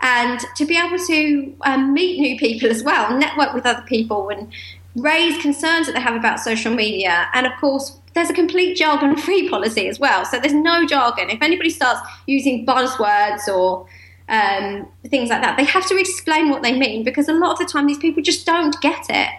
and 0.05 0.39
to 0.55 0.67
be 0.67 0.77
able 0.77 0.99
to 0.99 1.55
um, 1.61 1.91
meet 1.91 2.19
new 2.19 2.37
people 2.37 2.69
as 2.69 2.83
well, 2.83 3.17
network 3.17 3.55
with 3.55 3.65
other 3.65 3.81
people, 3.87 4.29
and 4.29 4.53
raise 4.95 5.41
concerns 5.41 5.87
that 5.87 5.93
they 5.93 5.99
have 5.99 6.15
about 6.15 6.39
social 6.39 6.71
media. 6.71 7.27
And 7.33 7.47
of 7.47 7.53
course, 7.59 7.99
there's 8.13 8.29
a 8.29 8.33
complete 8.33 8.77
jargon 8.77 9.15
free 9.25 9.49
policy 9.49 9.87
as 9.87 9.99
well. 9.99 10.23
So 10.23 10.39
there's 10.39 10.53
no 10.53 10.85
jargon. 10.85 11.31
If 11.31 11.41
anybody 11.41 11.71
starts 11.71 12.01
using 12.27 12.67
buzzwords 12.67 13.47
or 13.47 13.87
um, 14.29 14.87
things 15.07 15.31
like 15.31 15.41
that, 15.41 15.57
they 15.57 15.65
have 15.65 15.87
to 15.87 15.97
explain 15.99 16.49
what 16.49 16.61
they 16.61 16.77
mean 16.77 17.03
because 17.03 17.27
a 17.27 17.33
lot 17.33 17.53
of 17.53 17.57
the 17.57 17.65
time 17.65 17.87
these 17.87 17.97
people 17.97 18.21
just 18.21 18.45
don't 18.45 18.79
get 18.81 19.07
it. 19.09 19.29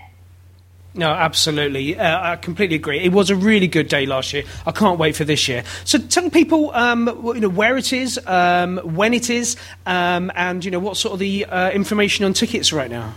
No, 0.96 1.10
absolutely. 1.10 1.98
Uh, 1.98 2.32
I 2.32 2.36
completely 2.36 2.76
agree. 2.76 3.00
It 3.00 3.12
was 3.12 3.28
a 3.28 3.36
really 3.36 3.68
good 3.68 3.88
day 3.88 4.06
last 4.06 4.32
year. 4.32 4.44
I 4.64 4.72
can't 4.72 4.98
wait 4.98 5.14
for 5.14 5.24
this 5.24 5.46
year. 5.46 5.62
So 5.84 5.98
tell 5.98 6.30
people, 6.30 6.70
um, 6.74 7.06
you 7.34 7.40
know, 7.40 7.50
where 7.50 7.76
it 7.76 7.92
is, 7.92 8.18
um, 8.26 8.78
when 8.78 9.12
it 9.12 9.28
is, 9.28 9.56
um, 9.84 10.32
and 10.34 10.64
you 10.64 10.70
know 10.70 10.78
what 10.78 10.96
sort 10.96 11.12
of 11.12 11.18
the 11.18 11.44
uh, 11.44 11.70
information 11.70 12.24
on 12.24 12.32
tickets 12.32 12.72
right 12.72 12.90
now. 12.90 13.14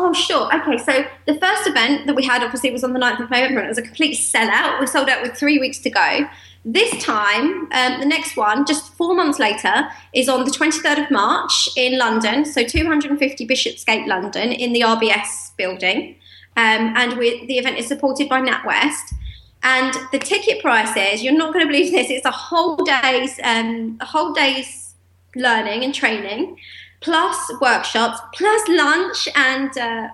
Oh, 0.00 0.12
sure. 0.12 0.46
Okay, 0.54 0.78
so 0.78 1.04
the 1.26 1.38
first 1.40 1.66
event 1.66 2.06
that 2.06 2.14
we 2.14 2.24
had 2.24 2.42
obviously 2.42 2.70
was 2.70 2.84
on 2.84 2.92
the 2.92 3.00
9th 3.00 3.14
of 3.14 3.30
November 3.30 3.58
and 3.58 3.66
it 3.66 3.68
was 3.68 3.78
a 3.78 3.82
complete 3.82 4.16
sellout. 4.16 4.78
We 4.78 4.86
sold 4.86 5.08
out 5.08 5.22
with 5.22 5.36
three 5.36 5.58
weeks 5.58 5.78
to 5.80 5.90
go. 5.90 6.20
this 6.64 7.02
time, 7.02 7.68
um, 7.72 7.98
the 7.98 8.06
next 8.06 8.36
one, 8.36 8.64
just 8.64 8.92
four 8.94 9.14
months 9.14 9.38
later, 9.38 9.88
is 10.12 10.28
on 10.28 10.44
the 10.44 10.50
23rd 10.50 11.04
of 11.04 11.10
March 11.10 11.68
in 11.76 11.98
London, 11.98 12.44
so 12.44 12.62
250 12.62 13.44
Bishopsgate, 13.46 14.06
London, 14.06 14.52
in 14.52 14.72
the 14.72 14.82
RBS 14.82 15.56
building. 15.56 16.16
Um, 16.58 16.92
and 16.96 17.12
the 17.12 17.58
event 17.58 17.78
is 17.78 17.86
supported 17.86 18.28
by 18.28 18.40
NatWest. 18.40 19.14
And 19.62 19.94
the 20.10 20.18
ticket 20.18 20.60
prices, 20.60 21.22
you're 21.22 21.36
not 21.36 21.52
going 21.52 21.64
to 21.64 21.72
believe 21.72 21.92
this, 21.92 22.10
it's 22.10 22.26
a 22.26 22.32
whole 22.32 22.76
day's, 22.76 23.38
um, 23.44 23.96
a 24.00 24.04
whole 24.04 24.32
day's 24.32 24.94
learning 25.36 25.84
and 25.84 25.94
training, 25.94 26.58
plus 27.00 27.38
workshops, 27.60 28.18
plus 28.34 28.68
lunch 28.68 29.28
and 29.36 29.78
uh, 29.78 30.08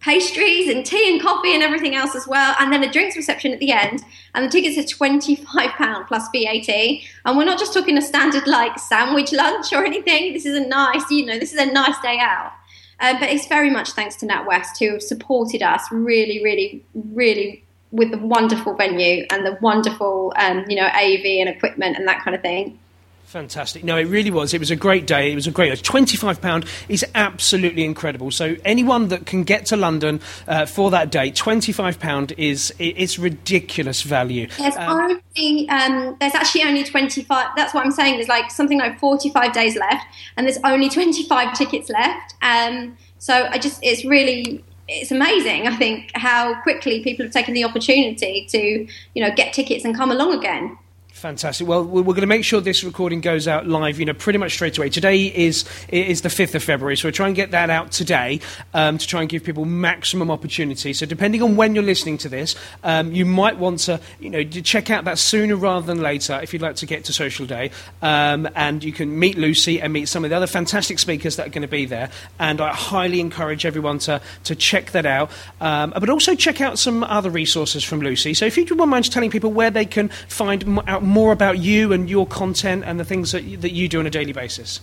pastries 0.00 0.68
and 0.68 0.84
tea 0.84 1.12
and 1.12 1.22
coffee 1.22 1.54
and 1.54 1.62
everything 1.62 1.94
else 1.94 2.16
as 2.16 2.26
well, 2.26 2.56
and 2.58 2.72
then 2.72 2.82
a 2.82 2.90
drinks 2.90 3.16
reception 3.16 3.52
at 3.52 3.60
the 3.60 3.70
end. 3.70 4.02
And 4.34 4.44
the 4.44 4.50
tickets 4.50 4.76
are 4.78 4.96
£25 4.96 6.08
plus 6.08 6.28
VAT. 6.32 7.00
And 7.24 7.38
we're 7.38 7.44
not 7.44 7.60
just 7.60 7.72
talking 7.72 7.96
a 7.96 8.02
standard 8.02 8.48
like 8.48 8.76
sandwich 8.80 9.32
lunch 9.32 9.72
or 9.72 9.84
anything. 9.84 10.32
This 10.32 10.46
is 10.46 10.56
a 10.56 10.66
nice, 10.66 11.08
you 11.12 11.26
know, 11.26 11.38
this 11.38 11.52
is 11.52 11.60
a 11.60 11.72
nice 11.72 11.98
day 12.00 12.18
out. 12.20 12.52
Um, 13.00 13.18
but 13.20 13.28
it's 13.28 13.46
very 13.46 13.70
much 13.70 13.90
thanks 13.90 14.16
to 14.16 14.26
NatWest 14.26 14.78
who 14.78 14.92
have 14.92 15.02
supported 15.02 15.62
us 15.62 15.82
really, 15.90 16.42
really, 16.42 16.84
really 16.94 17.62
with 17.90 18.10
the 18.10 18.18
wonderful 18.18 18.74
venue 18.74 19.26
and 19.30 19.44
the 19.44 19.58
wonderful, 19.60 20.32
um, 20.36 20.64
you 20.68 20.76
know, 20.76 20.86
AV 20.86 21.24
and 21.24 21.48
equipment 21.48 21.96
and 21.96 22.08
that 22.08 22.22
kind 22.22 22.34
of 22.34 22.42
thing. 22.42 22.78
Fantastic. 23.26 23.82
No, 23.82 23.96
it 23.96 24.04
really 24.04 24.30
was. 24.30 24.54
It 24.54 24.60
was 24.60 24.70
a 24.70 24.76
great 24.76 25.04
day. 25.04 25.32
It 25.32 25.34
was 25.34 25.48
a 25.48 25.50
great. 25.50 25.72
£25 25.72 26.68
is 26.88 27.04
absolutely 27.16 27.84
incredible. 27.84 28.30
So 28.30 28.54
anyone 28.64 29.08
that 29.08 29.26
can 29.26 29.42
get 29.42 29.66
to 29.66 29.76
London 29.76 30.20
uh, 30.46 30.64
for 30.64 30.92
that 30.92 31.10
day, 31.10 31.32
£25 31.32 32.38
is 32.38 32.72
it's 32.78 33.18
ridiculous 33.18 34.02
value. 34.02 34.46
There's 34.56 34.76
um, 34.76 35.20
only 35.36 35.68
um, 35.68 36.16
there's 36.20 36.34
actually 36.34 36.62
only 36.62 36.84
25. 36.84 37.48
That's 37.56 37.74
what 37.74 37.84
I'm 37.84 37.90
saying. 37.90 38.14
There's 38.14 38.28
like 38.28 38.48
something 38.52 38.78
like 38.78 39.00
45 39.00 39.52
days 39.52 39.76
left, 39.76 40.06
and 40.36 40.46
there's 40.46 40.60
only 40.62 40.88
25 40.88 41.52
tickets 41.58 41.90
left. 41.90 42.34
Um, 42.42 42.96
so 43.18 43.48
I 43.50 43.58
just 43.58 43.80
it's 43.82 44.04
really 44.04 44.64
it's 44.86 45.10
amazing. 45.10 45.66
I 45.66 45.74
think 45.76 46.12
how 46.14 46.60
quickly 46.62 47.02
people 47.02 47.26
have 47.26 47.32
taken 47.32 47.54
the 47.54 47.64
opportunity 47.64 48.46
to 48.50 48.86
you 49.14 49.22
know 49.22 49.34
get 49.34 49.52
tickets 49.52 49.84
and 49.84 49.96
come 49.96 50.12
along 50.12 50.34
again. 50.38 50.78
Fantastic. 51.16 51.66
Well, 51.66 51.82
we're 51.82 52.02
going 52.02 52.20
to 52.20 52.26
make 52.26 52.44
sure 52.44 52.60
this 52.60 52.84
recording 52.84 53.22
goes 53.22 53.48
out 53.48 53.66
live, 53.66 53.98
you 53.98 54.04
know, 54.04 54.12
pretty 54.12 54.38
much 54.38 54.52
straight 54.52 54.76
away. 54.76 54.90
Today 54.90 55.24
is 55.34 55.64
is 55.88 56.20
the 56.20 56.28
fifth 56.28 56.54
of 56.54 56.62
February, 56.62 56.94
so 56.94 57.08
we'll 57.08 57.12
try 57.14 57.26
and 57.26 57.34
get 57.34 57.52
that 57.52 57.70
out 57.70 57.90
today 57.90 58.38
um, 58.74 58.98
to 58.98 59.06
try 59.06 59.22
and 59.22 59.30
give 59.30 59.42
people 59.42 59.64
maximum 59.64 60.30
opportunity. 60.30 60.92
So, 60.92 61.06
depending 61.06 61.42
on 61.42 61.56
when 61.56 61.74
you're 61.74 61.82
listening 61.82 62.18
to 62.18 62.28
this, 62.28 62.54
um, 62.84 63.12
you 63.12 63.24
might 63.24 63.56
want 63.56 63.78
to, 63.80 63.98
you 64.20 64.28
know, 64.28 64.44
check 64.44 64.90
out 64.90 65.04
that 65.04 65.18
sooner 65.18 65.56
rather 65.56 65.86
than 65.86 66.02
later 66.02 66.38
if 66.42 66.52
you'd 66.52 66.60
like 66.60 66.76
to 66.76 66.86
get 66.86 67.04
to 67.04 67.14
Social 67.14 67.46
Day, 67.46 67.70
um, 68.02 68.46
and 68.54 68.84
you 68.84 68.92
can 68.92 69.18
meet 69.18 69.38
Lucy 69.38 69.80
and 69.80 69.94
meet 69.94 70.10
some 70.10 70.22
of 70.22 70.28
the 70.28 70.36
other 70.36 70.46
fantastic 70.46 70.98
speakers 70.98 71.36
that 71.36 71.46
are 71.46 71.50
going 71.50 71.62
to 71.62 71.66
be 71.66 71.86
there. 71.86 72.10
And 72.38 72.60
I 72.60 72.74
highly 72.74 73.20
encourage 73.20 73.64
everyone 73.64 74.00
to 74.00 74.20
to 74.44 74.54
check 74.54 74.90
that 74.90 75.06
out, 75.06 75.30
um, 75.62 75.94
but 75.98 76.10
also 76.10 76.34
check 76.34 76.60
out 76.60 76.78
some 76.78 77.02
other 77.04 77.30
resources 77.30 77.82
from 77.82 78.00
Lucy. 78.00 78.34
So, 78.34 78.44
if 78.44 78.58
you 78.58 78.64
wouldn't 78.64 78.90
mind 78.90 79.10
telling 79.10 79.30
people 79.30 79.50
where 79.50 79.70
they 79.70 79.86
can 79.86 80.10
find 80.28 80.78
out 80.86 81.05
more 81.06 81.32
about 81.32 81.58
you 81.58 81.92
and 81.92 82.10
your 82.10 82.26
content 82.26 82.84
and 82.84 83.00
the 83.00 83.04
things 83.04 83.32
that 83.32 83.44
you, 83.44 83.56
that 83.58 83.72
you 83.72 83.88
do 83.88 84.00
on 84.00 84.06
a 84.06 84.10
daily 84.10 84.32
basis? 84.32 84.80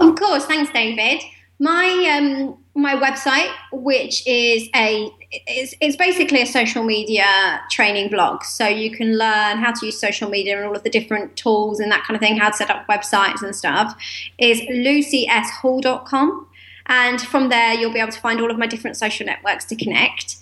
Of 0.00 0.16
course, 0.16 0.44
thanks, 0.44 0.72
David. 0.72 1.22
My 1.58 2.18
um, 2.18 2.58
my 2.74 2.96
website, 2.96 3.52
which 3.70 4.26
is 4.26 4.68
a 4.74 5.08
it's, 5.30 5.74
it's 5.80 5.96
basically 5.96 6.42
a 6.42 6.46
social 6.46 6.82
media 6.82 7.60
training 7.70 8.10
blog. 8.10 8.42
So 8.44 8.66
you 8.66 8.90
can 8.90 9.16
learn 9.16 9.58
how 9.58 9.72
to 9.72 9.86
use 9.86 10.00
social 10.00 10.28
media 10.28 10.56
and 10.56 10.66
all 10.66 10.76
of 10.76 10.82
the 10.82 10.90
different 10.90 11.36
tools 11.36 11.80
and 11.80 11.90
that 11.92 12.04
kind 12.04 12.16
of 12.16 12.20
thing, 12.20 12.36
how 12.36 12.50
to 12.50 12.56
set 12.56 12.70
up 12.70 12.86
websites 12.88 13.42
and 13.42 13.54
stuff, 13.54 13.96
is 14.38 14.60
lucyshall.com. 14.62 16.48
And 16.86 17.20
from 17.20 17.48
there, 17.48 17.74
you'll 17.74 17.92
be 17.92 18.00
able 18.00 18.12
to 18.12 18.20
find 18.20 18.40
all 18.40 18.50
of 18.50 18.58
my 18.58 18.66
different 18.66 18.96
social 18.96 19.24
networks 19.24 19.64
to 19.66 19.76
connect. 19.76 20.36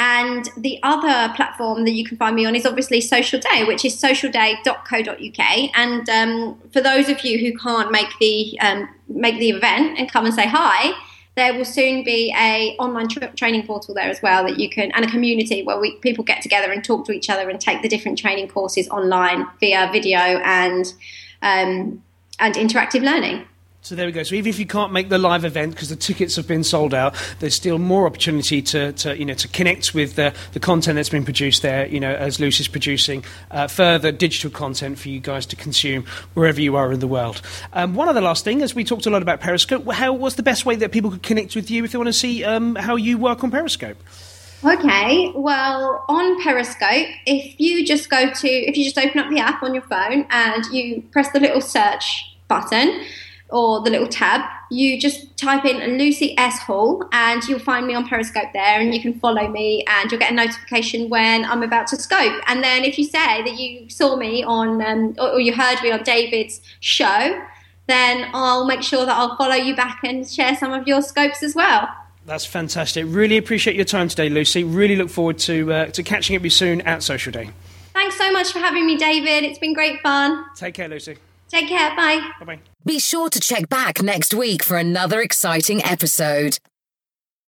And 0.00 0.48
the 0.56 0.78
other 0.84 1.34
platform 1.34 1.84
that 1.84 1.90
you 1.90 2.04
can 2.04 2.16
find 2.16 2.36
me 2.36 2.46
on 2.46 2.54
is 2.54 2.64
obviously 2.64 3.00
Social 3.00 3.40
Day, 3.40 3.64
which 3.64 3.84
is 3.84 4.00
socialday.co.uk. 4.00 5.70
And 5.74 6.08
um, 6.08 6.56
for 6.72 6.80
those 6.80 7.08
of 7.08 7.24
you 7.24 7.38
who 7.38 7.58
can't 7.58 7.90
make 7.90 8.06
the 8.20 8.56
um, 8.60 8.88
make 9.08 9.40
the 9.40 9.50
event 9.50 9.98
and 9.98 10.10
come 10.10 10.24
and 10.24 10.32
say 10.32 10.46
hi, 10.46 10.92
there 11.34 11.52
will 11.52 11.64
soon 11.64 12.04
be 12.04 12.32
a 12.38 12.76
online 12.78 13.08
tra- 13.08 13.34
training 13.34 13.66
portal 13.66 13.92
there 13.92 14.08
as 14.08 14.22
well 14.22 14.44
that 14.44 14.60
you 14.60 14.70
can 14.70 14.92
and 14.92 15.04
a 15.04 15.08
community 15.08 15.64
where 15.64 15.80
we, 15.80 15.96
people 15.96 16.22
get 16.22 16.42
together 16.42 16.70
and 16.70 16.84
talk 16.84 17.04
to 17.06 17.12
each 17.12 17.28
other 17.28 17.50
and 17.50 17.60
take 17.60 17.82
the 17.82 17.88
different 17.88 18.18
training 18.18 18.46
courses 18.46 18.88
online 18.90 19.46
via 19.58 19.90
video 19.90 20.18
and 20.18 20.94
um, 21.42 22.00
and 22.38 22.54
interactive 22.54 23.02
learning. 23.02 23.44
So 23.88 23.94
there 23.94 24.04
we 24.04 24.12
go. 24.12 24.22
So 24.22 24.34
even 24.34 24.50
if 24.50 24.58
you 24.58 24.66
can't 24.66 24.92
make 24.92 25.08
the 25.08 25.16
live 25.16 25.46
event 25.46 25.72
because 25.72 25.88
the 25.88 25.96
tickets 25.96 26.36
have 26.36 26.46
been 26.46 26.62
sold 26.62 26.92
out, 26.92 27.14
there's 27.38 27.54
still 27.54 27.78
more 27.78 28.06
opportunity 28.06 28.60
to, 28.60 28.92
to 28.92 29.18
you 29.18 29.24
know 29.24 29.32
to 29.32 29.48
connect 29.48 29.94
with 29.94 30.14
the, 30.14 30.34
the 30.52 30.60
content 30.60 30.96
that's 30.96 31.08
been 31.08 31.24
produced 31.24 31.62
there. 31.62 31.86
You 31.86 31.98
know, 31.98 32.12
as 32.14 32.38
Lucy's 32.38 32.68
producing 32.68 33.24
uh, 33.50 33.66
further 33.66 34.12
digital 34.12 34.50
content 34.50 34.98
for 34.98 35.08
you 35.08 35.20
guys 35.20 35.46
to 35.46 35.56
consume 35.56 36.04
wherever 36.34 36.60
you 36.60 36.76
are 36.76 36.92
in 36.92 37.00
the 37.00 37.06
world. 37.06 37.40
Um, 37.72 37.94
one 37.94 38.10
other 38.10 38.20
last 38.20 38.44
thing, 38.44 38.60
as 38.60 38.74
we 38.74 38.84
talked 38.84 39.06
a 39.06 39.10
lot 39.10 39.22
about 39.22 39.40
Periscope, 39.40 39.90
how 39.90 40.12
was 40.12 40.34
the 40.34 40.42
best 40.42 40.66
way 40.66 40.76
that 40.76 40.92
people 40.92 41.10
could 41.10 41.22
connect 41.22 41.56
with 41.56 41.70
you 41.70 41.82
if 41.82 41.92
they 41.92 41.96
want 41.96 42.08
to 42.08 42.12
see 42.12 42.44
um, 42.44 42.74
how 42.74 42.94
you 42.94 43.16
work 43.16 43.42
on 43.42 43.50
Periscope? 43.50 43.96
Okay, 44.62 45.32
well, 45.34 46.04
on 46.10 46.42
Periscope, 46.42 47.08
if 47.24 47.58
you 47.58 47.86
just 47.86 48.10
go 48.10 48.30
to, 48.30 48.48
if 48.48 48.76
you 48.76 48.84
just 48.84 48.98
open 48.98 49.18
up 49.18 49.30
the 49.30 49.40
app 49.40 49.62
on 49.62 49.72
your 49.72 49.84
phone 49.84 50.26
and 50.28 50.66
you 50.74 51.04
press 51.10 51.32
the 51.32 51.40
little 51.40 51.62
search 51.62 52.36
button, 52.48 53.06
or 53.50 53.80
the 53.82 53.90
little 53.90 54.08
tab, 54.08 54.42
you 54.70 55.00
just 55.00 55.36
type 55.36 55.64
in 55.64 55.98
Lucy 55.98 56.36
S 56.38 56.58
Hall 56.58 57.02
and 57.12 57.42
you'll 57.44 57.58
find 57.58 57.86
me 57.86 57.94
on 57.94 58.06
Periscope 58.06 58.52
there 58.52 58.80
and 58.80 58.94
you 58.94 59.00
can 59.00 59.18
follow 59.18 59.48
me 59.48 59.84
and 59.86 60.10
you'll 60.10 60.20
get 60.20 60.32
a 60.32 60.34
notification 60.34 61.08
when 61.08 61.44
I'm 61.44 61.62
about 61.62 61.86
to 61.88 61.96
scope. 61.96 62.42
And 62.46 62.62
then 62.62 62.84
if 62.84 62.98
you 62.98 63.04
say 63.04 63.42
that 63.42 63.54
you 63.58 63.88
saw 63.88 64.16
me 64.16 64.44
on 64.44 64.82
um, 64.82 65.14
or, 65.18 65.40
you 65.40 65.54
heard 65.54 65.82
me 65.82 65.90
on 65.90 66.02
David's 66.02 66.60
show, 66.80 67.42
then 67.86 68.30
I'll 68.34 68.66
make 68.66 68.82
sure 68.82 69.06
that 69.06 69.16
I'll 69.16 69.36
follow 69.36 69.54
you 69.54 69.74
back 69.74 70.00
and 70.04 70.28
share 70.28 70.54
some 70.56 70.72
of 70.72 70.86
your 70.86 71.00
scopes 71.00 71.42
as 71.42 71.54
well. 71.54 71.88
That's 72.26 72.44
fantastic. 72.44 73.06
Really 73.08 73.38
appreciate 73.38 73.74
your 73.74 73.86
time 73.86 74.08
today, 74.08 74.28
Lucy. 74.28 74.62
Really 74.62 74.96
look 74.96 75.08
forward 75.08 75.38
to, 75.40 75.72
uh, 75.72 75.86
to 75.86 76.02
catching 76.02 76.36
up 76.36 76.40
with 76.40 76.46
you 76.46 76.50
soon 76.50 76.82
at 76.82 77.02
Social 77.02 77.32
Day. 77.32 77.48
Thanks 77.94 78.18
so 78.18 78.30
much 78.30 78.52
for 78.52 78.58
having 78.58 78.86
me, 78.86 78.98
David. 78.98 79.44
It's 79.44 79.58
been 79.58 79.72
great 79.72 80.00
fun. 80.02 80.44
Take 80.54 80.74
care, 80.74 80.88
Lucy. 80.88 81.16
Take 81.48 81.68
care. 81.68 81.96
Bye. 81.96 82.20
Bye 82.38 82.44
bye. 82.44 82.58
Be 82.84 82.98
sure 82.98 83.28
to 83.28 83.40
check 83.40 83.68
back 83.68 84.02
next 84.02 84.32
week 84.32 84.62
for 84.62 84.76
another 84.78 85.20
exciting 85.20 85.84
episode. 85.84 86.58